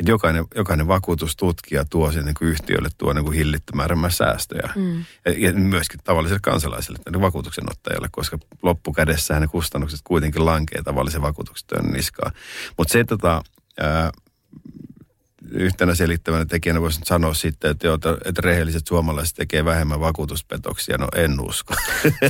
Että 0.00 0.10
jokainen, 0.10 0.44
jokainen 0.54 0.88
vakuutustutkija 0.88 1.84
tuo 1.84 2.10
sinne 2.10 2.24
niin 2.24 2.34
kuin 2.38 2.48
yhtiölle 2.48 2.88
tuo 2.98 3.12
niin 3.12 3.24
kuin 3.24 3.36
hillittömän 3.36 3.88
säästöjä. 4.08 4.70
Mm. 4.76 5.04
Ja, 5.24 5.32
ja 5.38 5.52
myöskin 5.52 6.00
tavalliselle 6.04 6.40
kansalaiselle, 6.42 6.98
niin 7.10 7.20
vakuutuksenottajalle, 7.20 8.08
koska 8.10 8.38
loppukädessä 8.62 9.40
ne 9.40 9.46
kustannukset 9.46 10.00
kuitenkin 10.04 10.44
lankee 10.44 10.82
tavallisen 10.82 11.22
vakuutuksen 11.22 11.92
niskaan. 11.92 12.32
Mutta 12.78 12.92
se, 12.92 13.04
tota, 13.04 13.42
ää, 13.80 14.10
yhtenä 15.54 15.94
selittävänä 15.94 16.44
tekijänä 16.44 16.80
voisi 16.80 17.00
sanoa 17.04 17.34
sitten, 17.34 17.70
että, 17.70 17.86
joo, 17.86 17.94
että, 17.94 18.40
rehelliset 18.42 18.86
suomalaiset 18.86 19.36
tekee 19.36 19.64
vähemmän 19.64 20.00
vakuutuspetoksia. 20.00 20.98
No 20.98 21.08
en 21.16 21.40
usko. 21.40 21.74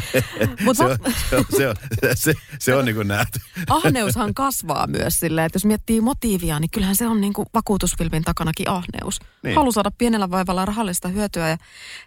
Mut 0.65 0.77
se, 0.77 0.85
on, 0.85 0.99
se, 1.31 1.37
on, 1.37 1.45
se, 1.57 1.69
on, 1.69 1.77
se, 2.15 2.35
se 2.59 2.75
on 2.75 2.85
niin 2.85 2.97
kuin 2.97 3.09
nähty. 3.09 3.41
ahneushan 3.69 4.35
kasvaa 4.35 4.87
myös 4.87 5.21
silleen, 5.21 5.47
että 5.47 5.57
jos 5.57 5.65
miettii 5.65 6.01
motiivia, 6.01 6.61
niin 6.61 6.71
kyllähän 6.71 6.97
se 6.97 7.07
on 7.07 7.21
niin 7.21 7.33
kuin 7.33 7.47
vakuutusfilmin 7.55 8.25
takanakin 8.25 8.69
ahneus. 8.69 9.21
Niin. 9.43 9.57
Halu 9.57 9.73
saada 9.73 9.91
pienellä 9.99 10.31
vaivalla 10.31 10.65
rahallista 10.65 11.09
hyötyä 11.09 11.49
ja 11.49 11.57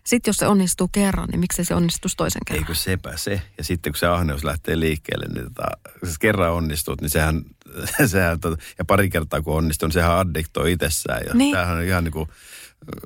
sitten 0.05 0.29
jos 0.29 0.37
se 0.37 0.47
onnistuu 0.47 0.87
kerran, 0.91 1.29
niin 1.31 1.39
miksei 1.39 1.65
se 1.65 1.75
onnistuisi 1.75 2.17
toisen 2.17 2.41
kerran? 2.45 2.63
Eikö 2.63 2.75
sepä 2.75 3.17
se? 3.17 3.41
Ja 3.57 3.63
sitten 3.63 3.93
kun 3.93 3.97
se 3.97 4.07
ahneus 4.07 4.43
lähtee 4.43 4.79
liikkeelle, 4.79 5.25
niin 5.33 5.43
tota, 5.43 5.67
jos 6.05 6.19
kerran 6.19 6.53
onnistut, 6.53 7.01
niin 7.01 7.09
sehän, 7.09 7.41
sehän 8.11 8.39
ja 8.77 8.85
pari 8.85 9.09
kertaa 9.09 9.41
kun 9.41 9.55
onnistuu, 9.57 9.87
niin 9.87 9.93
sehän 9.93 10.17
addiktoi 10.17 10.71
itsessään. 10.71 11.21
Ja 11.27 11.33
Niin. 11.33 11.53
tämähän 11.53 11.77
on 11.77 11.83
ihan 11.83 12.03
niin 12.03 12.11
kuin 12.11 12.29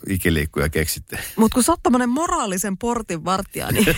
ikiliikkuja 0.09 0.69
keksitte. 0.69 1.19
Mutta 1.35 1.55
kun 1.55 1.63
sä 1.63 1.71
oot 1.71 1.83
tämmönen 1.83 2.09
moraalisen 2.09 2.77
portin 2.77 3.25
vartija, 3.25 3.71
niin 3.71 3.85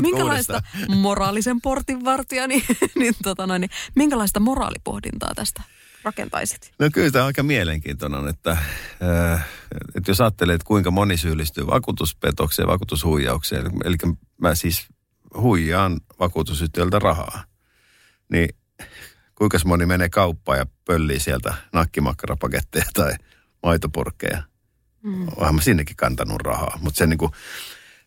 minkälaista 0.00 0.52
uudestaan? 0.52 0.98
moraalisen 0.98 1.60
portin 1.60 2.04
vartija, 2.04 2.46
niin, 2.48 2.62
niin, 2.98 3.14
tota 3.22 3.46
noin, 3.46 3.60
niin 3.60 3.70
minkälaista 3.94 4.40
moraalipohdintaa 4.40 5.32
tästä 5.36 5.62
rakentaisit? 6.02 6.72
No 6.78 6.88
kyllä 6.92 7.10
tämä 7.10 7.22
on 7.22 7.26
aika 7.26 7.42
mielenkiintoinen, 7.42 8.28
että, 8.28 8.50
äh, 8.50 9.46
että 9.94 10.10
jos 10.10 10.20
ajattelee, 10.20 10.54
että 10.54 10.64
kuinka 10.66 10.90
moni 10.90 11.16
syyllistyy 11.16 11.66
vakuutuspetokseen, 11.66 12.68
vakuutushuijaukseen, 12.68 13.70
eli 13.84 13.96
mä 14.40 14.54
siis 14.54 14.86
huijaan 15.36 16.00
vakuutusyhtiöltä 16.20 16.98
rahaa, 16.98 17.44
niin 18.32 18.48
kuinka 19.38 19.58
moni 19.64 19.86
menee 19.86 20.08
kauppaan 20.08 20.58
ja 20.58 20.66
pöllii 20.84 21.20
sieltä 21.20 21.54
nakkimakkarapaketteja 21.72 22.84
tai 22.94 23.12
maitopurkkeja. 23.62 24.42
Mm. 25.02 25.28
Oonhan 25.28 25.54
mä 25.54 25.60
sinnekin 25.60 25.96
kantanut 25.96 26.42
rahaa, 26.42 26.78
mutta 26.82 26.98
se, 26.98 27.06
niin 27.06 27.18
kuin, 27.18 27.32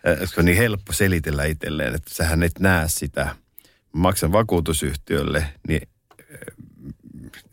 äh, 0.08 0.30
se 0.30 0.40
on 0.40 0.46
niin 0.46 0.58
helppo 0.58 0.94
selitellä 0.94 1.46
itselleen, 1.46 1.96
että 1.96 2.16
sähän 2.16 2.44
et 2.44 2.60
näe 2.60 2.90
sitä. 2.90 3.36
Maksan 3.94 4.32
vakuutusyhtiölle, 4.32 5.46
niin 5.68 5.88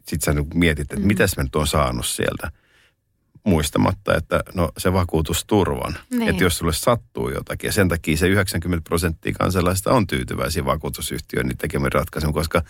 sit 0.09 0.23
sä 0.23 0.33
niin 0.33 0.47
mietit, 0.55 0.83
että 0.83 0.97
mm. 0.97 1.07
mitäs 1.07 1.37
mä 1.37 1.43
nyt 1.43 1.57
oon 1.57 1.67
saanut 1.67 2.07
sieltä. 2.07 2.51
Muistamatta, 3.45 4.17
että 4.17 4.43
no 4.55 4.73
se 4.79 4.93
vakuutusturvan. 4.93 5.99
Niin. 6.11 6.29
Että 6.29 6.45
jos 6.45 6.59
sulle 6.59 6.73
sattuu 6.73 7.31
jotakin. 7.31 7.69
Ja 7.69 7.73
sen 7.73 7.88
takia 7.88 8.17
se 8.17 8.29
90 8.29 8.88
prosenttia 8.88 9.33
kansalaisista 9.33 9.93
on 9.93 10.07
tyytyväisiä 10.07 10.64
vakuutusyhtiöön 10.64 11.51
tekemään 11.59 11.93
ratkaisun, 11.93 12.33
koska 12.33 12.62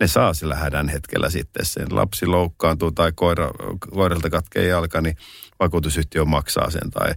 ne 0.00 0.06
saa 0.06 0.34
sillä 0.34 0.54
hädän 0.54 0.88
hetkellä 0.88 1.30
sitten 1.30 1.66
sen. 1.66 1.86
Lapsi 1.90 2.26
loukkaantuu 2.26 2.92
tai 2.92 3.12
koira, 3.14 3.50
koiralta 3.90 4.30
katkee 4.30 4.66
jalka, 4.66 5.00
niin 5.00 5.16
vakuutusyhtiö 5.60 6.24
maksaa 6.24 6.70
sen. 6.70 6.90
Tai, 6.90 7.14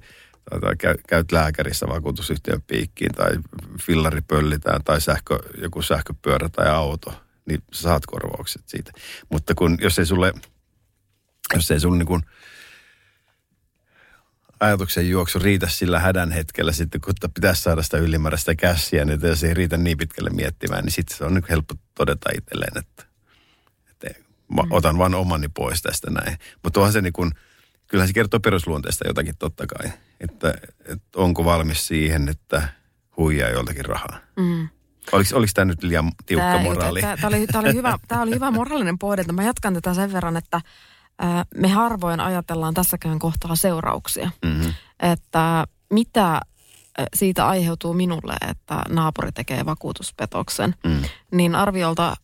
tai, 0.50 0.60
tai 0.60 0.76
käy- 0.76 1.02
käyt 1.08 1.32
lääkärissä 1.32 1.88
vakuutusyhtiön 1.88 2.62
piikkiin 2.62 3.12
tai 3.12 3.32
fillari 3.82 4.22
pöllitään 4.22 4.84
tai 4.84 5.02
sähkö, 5.02 5.40
joku 5.62 5.82
sähköpyörä 5.82 6.50
tai 6.50 6.68
auto, 6.68 7.14
niin 7.46 7.64
saat 7.74 8.06
korvaukset 8.06 8.64
siitä. 8.66 8.92
Mutta 9.30 9.56
kun, 9.56 9.78
jos 9.82 10.00
ei 10.00 10.06
sulle, 10.06 10.34
jos 11.56 11.72
ei 11.72 11.80
sulle 11.80 11.98
niin 11.98 12.08
kuin 12.08 12.22
ajatuksen 14.60 15.10
juoksu 15.10 15.40
riitä 15.40 15.68
sillä 15.68 16.00
hädän 16.00 16.32
hetkellä 16.32 16.72
sitten, 16.72 17.02
kun 17.02 17.14
pitäisi 17.34 17.62
saada 17.62 17.84
sitä 17.84 17.98
ylimääräistä 17.98 18.56
käsiä, 18.56 19.06
niin 19.06 19.20
jos 19.24 19.44
ei 19.44 19.54
riitä 19.54 19.78
niin 19.78 19.98
pitkälle 19.98 20.30
miettimään, 20.30 20.84
niin 20.84 20.92
sitten 20.92 21.18
se 21.18 21.26
on 21.26 21.34
niin 21.34 21.44
helppo 21.50 21.76
todeta 21.96 22.30
itselleen, 22.38 22.78
että, 22.78 23.04
että 23.92 24.08
mä 24.56 24.62
otan 24.70 24.98
vaan 24.98 25.16
omani 25.16 25.48
pois 25.48 25.82
tästä 25.82 26.12
näin. 26.12 26.38
Mutta 26.64 26.80
onhan 26.80 26.94
se 26.94 27.02
niin 27.02 27.14
kuin, 27.14 27.32
kyllähän 27.88 28.08
se 28.08 28.14
kertoo 28.14 28.40
perusluonteesta 28.40 29.08
jotakin 29.08 29.36
totta 29.40 29.68
kai, 29.68 29.92
että, 30.20 30.54
että 30.86 31.08
onko 31.16 31.46
valmis 31.46 31.88
siihen, 31.88 32.30
että 32.30 32.70
huijaa 33.18 33.50
joltakin 33.50 33.86
rahaa. 33.86 34.20
Mm. 34.36 34.70
Oliko, 35.12 35.38
oliko 35.38 35.52
tämä 35.54 35.66
nyt 35.66 35.84
liian 35.84 36.12
tiukka 36.26 36.52
Tää 36.52 36.64
moraali? 36.64 37.02
tää 37.02 37.18
oli, 37.24 37.48
tää 37.48 37.62
oli, 37.62 37.74
hyvä, 37.74 38.00
tää 38.08 38.22
oli 38.22 38.36
hyvä 38.36 38.52
moraalinen 38.52 38.98
pohdinta. 38.98 39.34
Mä 39.34 39.44
jatkan 39.44 39.74
tätä 39.74 39.94
sen 39.94 40.14
verran, 40.14 40.38
että 40.38 40.62
me 41.56 41.68
harvoin 41.68 42.20
ajatellaan 42.20 42.74
tässäkään 42.74 43.20
kohtaa 43.20 43.56
seurauksia. 43.56 44.32
Mm-hmm. 44.46 44.74
Että 45.00 45.66
mitä 45.94 46.42
siitä 47.14 47.48
aiheutuu 47.48 47.94
minulle, 47.94 48.36
että 48.50 48.82
naapuri 48.90 49.32
tekee 49.32 49.66
vakuutuspetoksen, 49.66 50.76
Mm. 50.84 51.02
niin 51.32 51.56
arviolta 51.56 52.16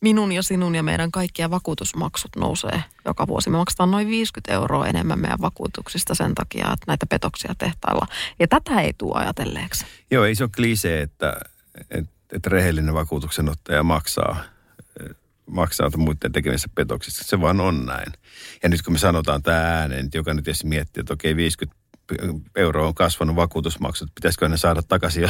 minun 0.00 0.32
ja 0.32 0.42
sinun 0.42 0.74
ja 0.74 0.82
meidän 0.82 1.10
kaikkia 1.10 1.50
vakuutusmaksut 1.50 2.36
nousee 2.36 2.84
joka 3.04 3.26
vuosi. 3.26 3.50
Me 3.50 3.56
maksetaan 3.56 3.90
noin 3.90 4.08
50 4.08 4.52
euroa 4.52 4.86
enemmän 4.86 5.18
meidän 5.20 5.40
vakuutuksista 5.40 6.14
sen 6.14 6.34
takia, 6.34 6.64
että 6.72 6.84
näitä 6.86 7.06
petoksia 7.06 7.54
tehtailla. 7.58 8.06
Ja 8.38 8.48
tätä 8.48 8.80
ei 8.80 8.92
tule 8.98 9.18
ajatelleeksi. 9.18 9.86
Joo, 10.10 10.24
ei 10.24 10.34
se 10.34 10.44
ole 10.44 10.50
klisee, 10.56 11.02
että, 11.02 11.36
että, 11.90 12.12
että 12.32 12.50
rehellinen 12.50 12.94
vakuutuksenottaja 12.94 13.82
maksaa 13.82 14.36
maksaa 15.50 15.90
muiden 15.96 16.32
tekemissä 16.32 16.68
petoksissa. 16.74 17.24
Se 17.24 17.40
vaan 17.40 17.60
on 17.60 17.86
näin. 17.86 18.12
Ja 18.62 18.68
nyt 18.68 18.82
kun 18.82 18.92
me 18.92 18.98
sanotaan 18.98 19.42
tämä 19.42 19.78
ääneen, 19.78 20.04
niin 20.04 20.10
jokainen 20.14 20.44
tietysti 20.44 20.66
miettii, 20.66 21.00
että 21.00 21.14
okei 21.14 21.36
50 21.36 21.86
euroa 22.56 22.86
on 22.86 22.94
kasvanut 22.94 23.36
vakuutusmaksut, 23.36 24.14
pitäisikö 24.14 24.48
ne 24.48 24.56
saada 24.56 24.82
takaisin 24.82 25.28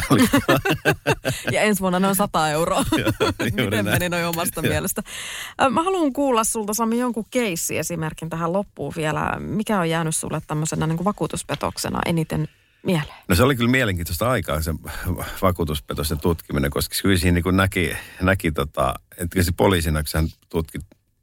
Ja 1.53 1.61
ensi 1.67 1.81
vuonna 1.81 2.01
ne 2.01 2.09
on 2.09 2.17
100 2.17 2.51
euroa. 2.51 2.85
Miten 3.43 3.85
meni 3.85 4.09
noin 4.09 4.27
omasta 4.27 4.63
mielestä? 4.63 5.03
Mä 5.71 5.83
haluan 5.83 6.13
kuulla 6.13 6.45
sulta 6.45 6.75
Sami 6.75 6.99
jonkun 6.99 7.25
keissi 7.31 7.79
esimerkin 7.79 8.31
tähän 8.31 8.53
loppuun 8.53 8.93
vielä. 8.97 9.37
Mikä 9.39 9.81
on 9.81 9.91
jäänyt 9.91 10.17
sulle 10.17 10.41
tämmöisenä 10.47 10.87
niin 10.87 10.97
kuin 10.97 11.05
vakuutuspetoksena 11.05 11.99
eniten 12.07 12.49
mieleen? 12.87 13.19
No 13.29 13.35
se 13.35 13.43
oli 13.43 13.57
kyllä 13.57 13.71
mielenkiintoista 13.71 14.31
aikaa 14.31 14.63
se 14.63 14.75
vakuutuspetosten 15.43 16.21
tutkiminen, 16.21 16.71
koska 16.71 16.95
kyllä 17.03 17.19
siinä 17.19 17.41
niin 17.45 17.57
näki, 17.57 17.97
näki 18.21 18.53
tota, 18.53 18.95
että 19.19 19.43
se 19.43 19.53
poliisina, 19.57 20.03
kun 20.03 20.09
hän 20.15 20.29
tutki 20.49 20.79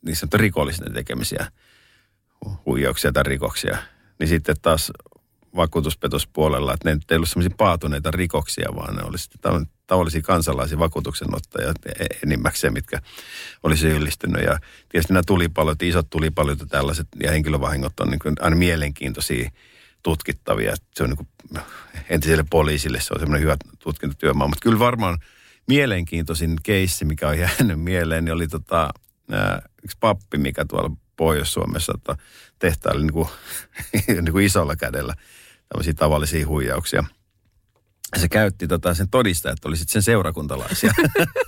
niissä 0.05 0.27
rikollisten 0.33 0.93
tekemisiä 0.93 1.51
huijauksia 2.65 3.11
tai 3.11 3.23
rikoksia, 3.23 3.77
niin 4.19 4.27
sitten 4.27 4.55
taas 4.61 4.91
vakuutuspetospuolella, 5.55 6.73
että 6.73 6.89
ne 6.89 6.99
ei 7.11 7.15
ollut 7.15 7.29
semmoisia 7.29 7.55
paatuneita 7.57 8.11
rikoksia, 8.11 8.69
vaan 8.75 8.95
ne 8.95 9.03
olisivat 9.03 9.67
tavallisia 9.87 10.21
kansalaisia 10.21 10.79
vakuutuksenottajia 10.79 11.73
e- 11.99 12.05
enimmäkseen, 12.23 12.73
mitkä 12.73 12.99
olisi 13.63 13.81
syyllistynyt. 13.81 14.43
Ja 14.43 14.59
tietysti 14.89 15.13
nämä 15.13 15.23
tulipalot, 15.27 15.81
isot 15.81 16.09
tulipalot 16.09 16.59
ja 16.59 16.65
tällaiset 16.65 17.07
ja 17.23 17.31
henkilövahingot 17.31 17.99
on 17.99 18.09
niin 18.09 18.19
aina 18.39 18.55
mielenkiintoisia 18.55 19.49
tutkittavia. 20.03 20.75
Se 20.95 21.03
on 21.03 21.09
niin 21.09 21.17
kuin, 21.17 21.63
entiselle 22.09 22.45
poliisille 22.49 22.99
se 22.99 23.13
on 23.13 23.19
semmoinen 23.19 23.41
hyvä 23.41 23.57
tutkintatyömaa. 23.79 24.47
Mutta 24.47 24.63
kyllä 24.63 24.79
varmaan 24.79 25.17
mielenkiintoisin 25.67 26.55
keissi, 26.63 27.05
mikä 27.05 27.27
on 27.27 27.39
jäänyt 27.39 27.81
mieleen, 27.89 28.25
niin 28.25 28.33
oli 28.33 28.47
tota, 28.47 28.89
yksi 29.83 29.97
pappi, 29.99 30.37
mikä 30.37 30.65
tuolla 30.65 30.95
Pohjois-Suomessa 31.15 31.93
tota, 31.93 32.21
tehtaili 32.59 33.01
niin 33.01 33.13
kuin, 33.13 33.27
niin 34.07 34.31
kuin 34.31 34.45
isolla 34.45 34.75
kädellä 34.75 35.13
tavallisia 35.95 36.47
huijauksia. 36.47 37.03
Se 38.19 38.29
käytti 38.29 38.67
tota 38.67 38.93
sen 38.93 39.09
todistajat, 39.09 39.57
että 39.57 39.67
olisit 39.67 39.89
sen 39.89 40.03
seurakuntalaisia. 40.03 40.93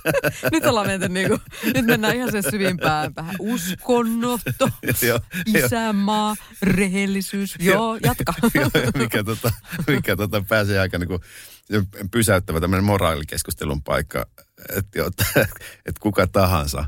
nyt 0.52 0.64
ollaan 0.64 0.86
menty 0.86 1.08
niinku, 1.08 1.38
nyt 1.74 1.86
mennään 1.86 2.16
ihan 2.16 2.32
sen 2.32 2.42
syvimpään 2.50 3.14
päähän. 3.14 3.36
Uskonnotto, 3.38 4.68
isänmaa, 5.56 6.36
rehellisyys. 6.62 7.54
Joo, 7.58 7.98
jatka. 8.02 8.34
mikä, 8.98 9.24
tota, 9.24 9.52
mikä 9.86 10.16
tota 10.16 10.44
pääsee 10.48 10.80
aika 10.80 10.98
niinku 10.98 11.20
pysäyttävä 12.10 12.60
tämmöinen 12.60 12.84
moraalikeskustelun 12.84 13.82
paikka, 13.82 14.26
että, 14.76 15.04
että, 15.06 15.24
että 15.86 16.00
kuka 16.00 16.26
tahansa 16.26 16.84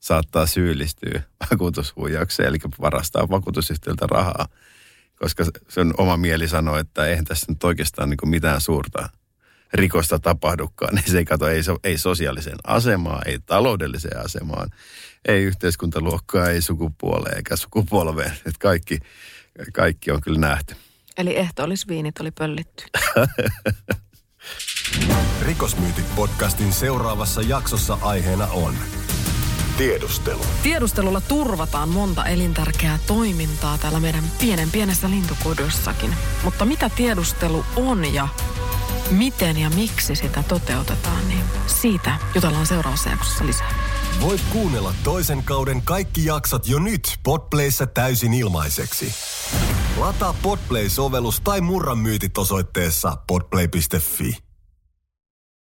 saattaa 0.00 0.46
syyllistyä 0.46 1.22
vakuutushuijaukseen, 1.50 2.48
eli 2.48 2.58
varastaa 2.80 3.28
vakuutusyhtiöltä 3.28 4.06
rahaa. 4.06 4.48
Koska 5.18 5.44
sen 5.68 5.94
oma 5.98 6.16
mieli 6.16 6.48
sanoo, 6.48 6.76
että 6.78 7.06
eihän 7.06 7.24
tässä 7.24 7.46
nyt 7.48 7.64
oikeastaan 7.64 8.10
niin 8.10 8.30
mitään 8.30 8.60
suurta 8.60 9.08
rikosta 9.72 10.18
tapahdukaan, 10.18 10.94
niin 10.94 11.10
se 11.10 11.18
ei 11.18 11.24
kato, 11.24 11.48
ei, 11.48 11.60
ei 11.84 11.98
sosiaaliseen 11.98 12.58
asemaan, 12.64 13.28
ei 13.28 13.38
taloudelliseen 13.46 14.24
asemaan, 14.24 14.70
ei 15.28 15.42
yhteiskuntaluokkaa, 15.42 16.50
ei 16.50 16.62
sukupuoleen 16.62 17.36
eikä 17.36 17.56
sukupolveen. 17.56 18.32
Että 18.32 18.58
kaikki, 18.58 18.98
kaikki 19.72 20.10
on 20.10 20.20
kyllä 20.20 20.40
nähty. 20.40 20.74
Eli 21.16 21.36
ehto 21.36 21.64
olisi 21.64 21.88
viinit 21.88 22.20
oli 22.20 22.30
pöllitty. 22.30 22.84
Rikosmyytit 25.46 26.14
podcastin 26.16 26.72
seuraavassa 26.72 27.42
jaksossa 27.42 27.98
aiheena 28.02 28.46
on 28.46 28.74
Tiedustelu. 29.78 30.40
Tiedustelulla 30.62 31.20
turvataan 31.20 31.88
monta 31.88 32.24
elintärkeää 32.24 32.98
toimintaa 33.06 33.78
täällä 33.78 34.00
meidän 34.00 34.24
pienen 34.40 34.70
pienessä 34.70 35.10
lintukodossakin. 35.10 36.10
Mutta 36.44 36.64
mitä 36.64 36.90
tiedustelu 36.96 37.64
on 37.76 38.14
ja 38.14 38.28
miten 39.10 39.56
ja 39.58 39.70
miksi 39.70 40.14
sitä 40.14 40.42
toteutetaan, 40.48 41.28
niin 41.28 41.44
siitä 41.66 42.16
jutellaan 42.34 42.66
seuraavassa 42.66 43.10
jaksossa 43.10 43.46
lisää. 43.46 43.74
Voit 44.20 44.40
kuunnella 44.52 44.94
toisen 45.04 45.42
kauden 45.44 45.82
kaikki 45.82 46.24
jaksot 46.24 46.68
jo 46.68 46.78
nyt 46.78 47.18
Podplayssä 47.22 47.86
täysin 47.86 48.34
ilmaiseksi. 48.34 49.14
Lataa 49.96 50.34
Podplay-sovellus 50.42 51.40
tai 51.40 51.60
murran 51.60 51.98
myytit 51.98 52.38
osoitteessa 52.38 53.16
podplay.fi. 53.26 54.47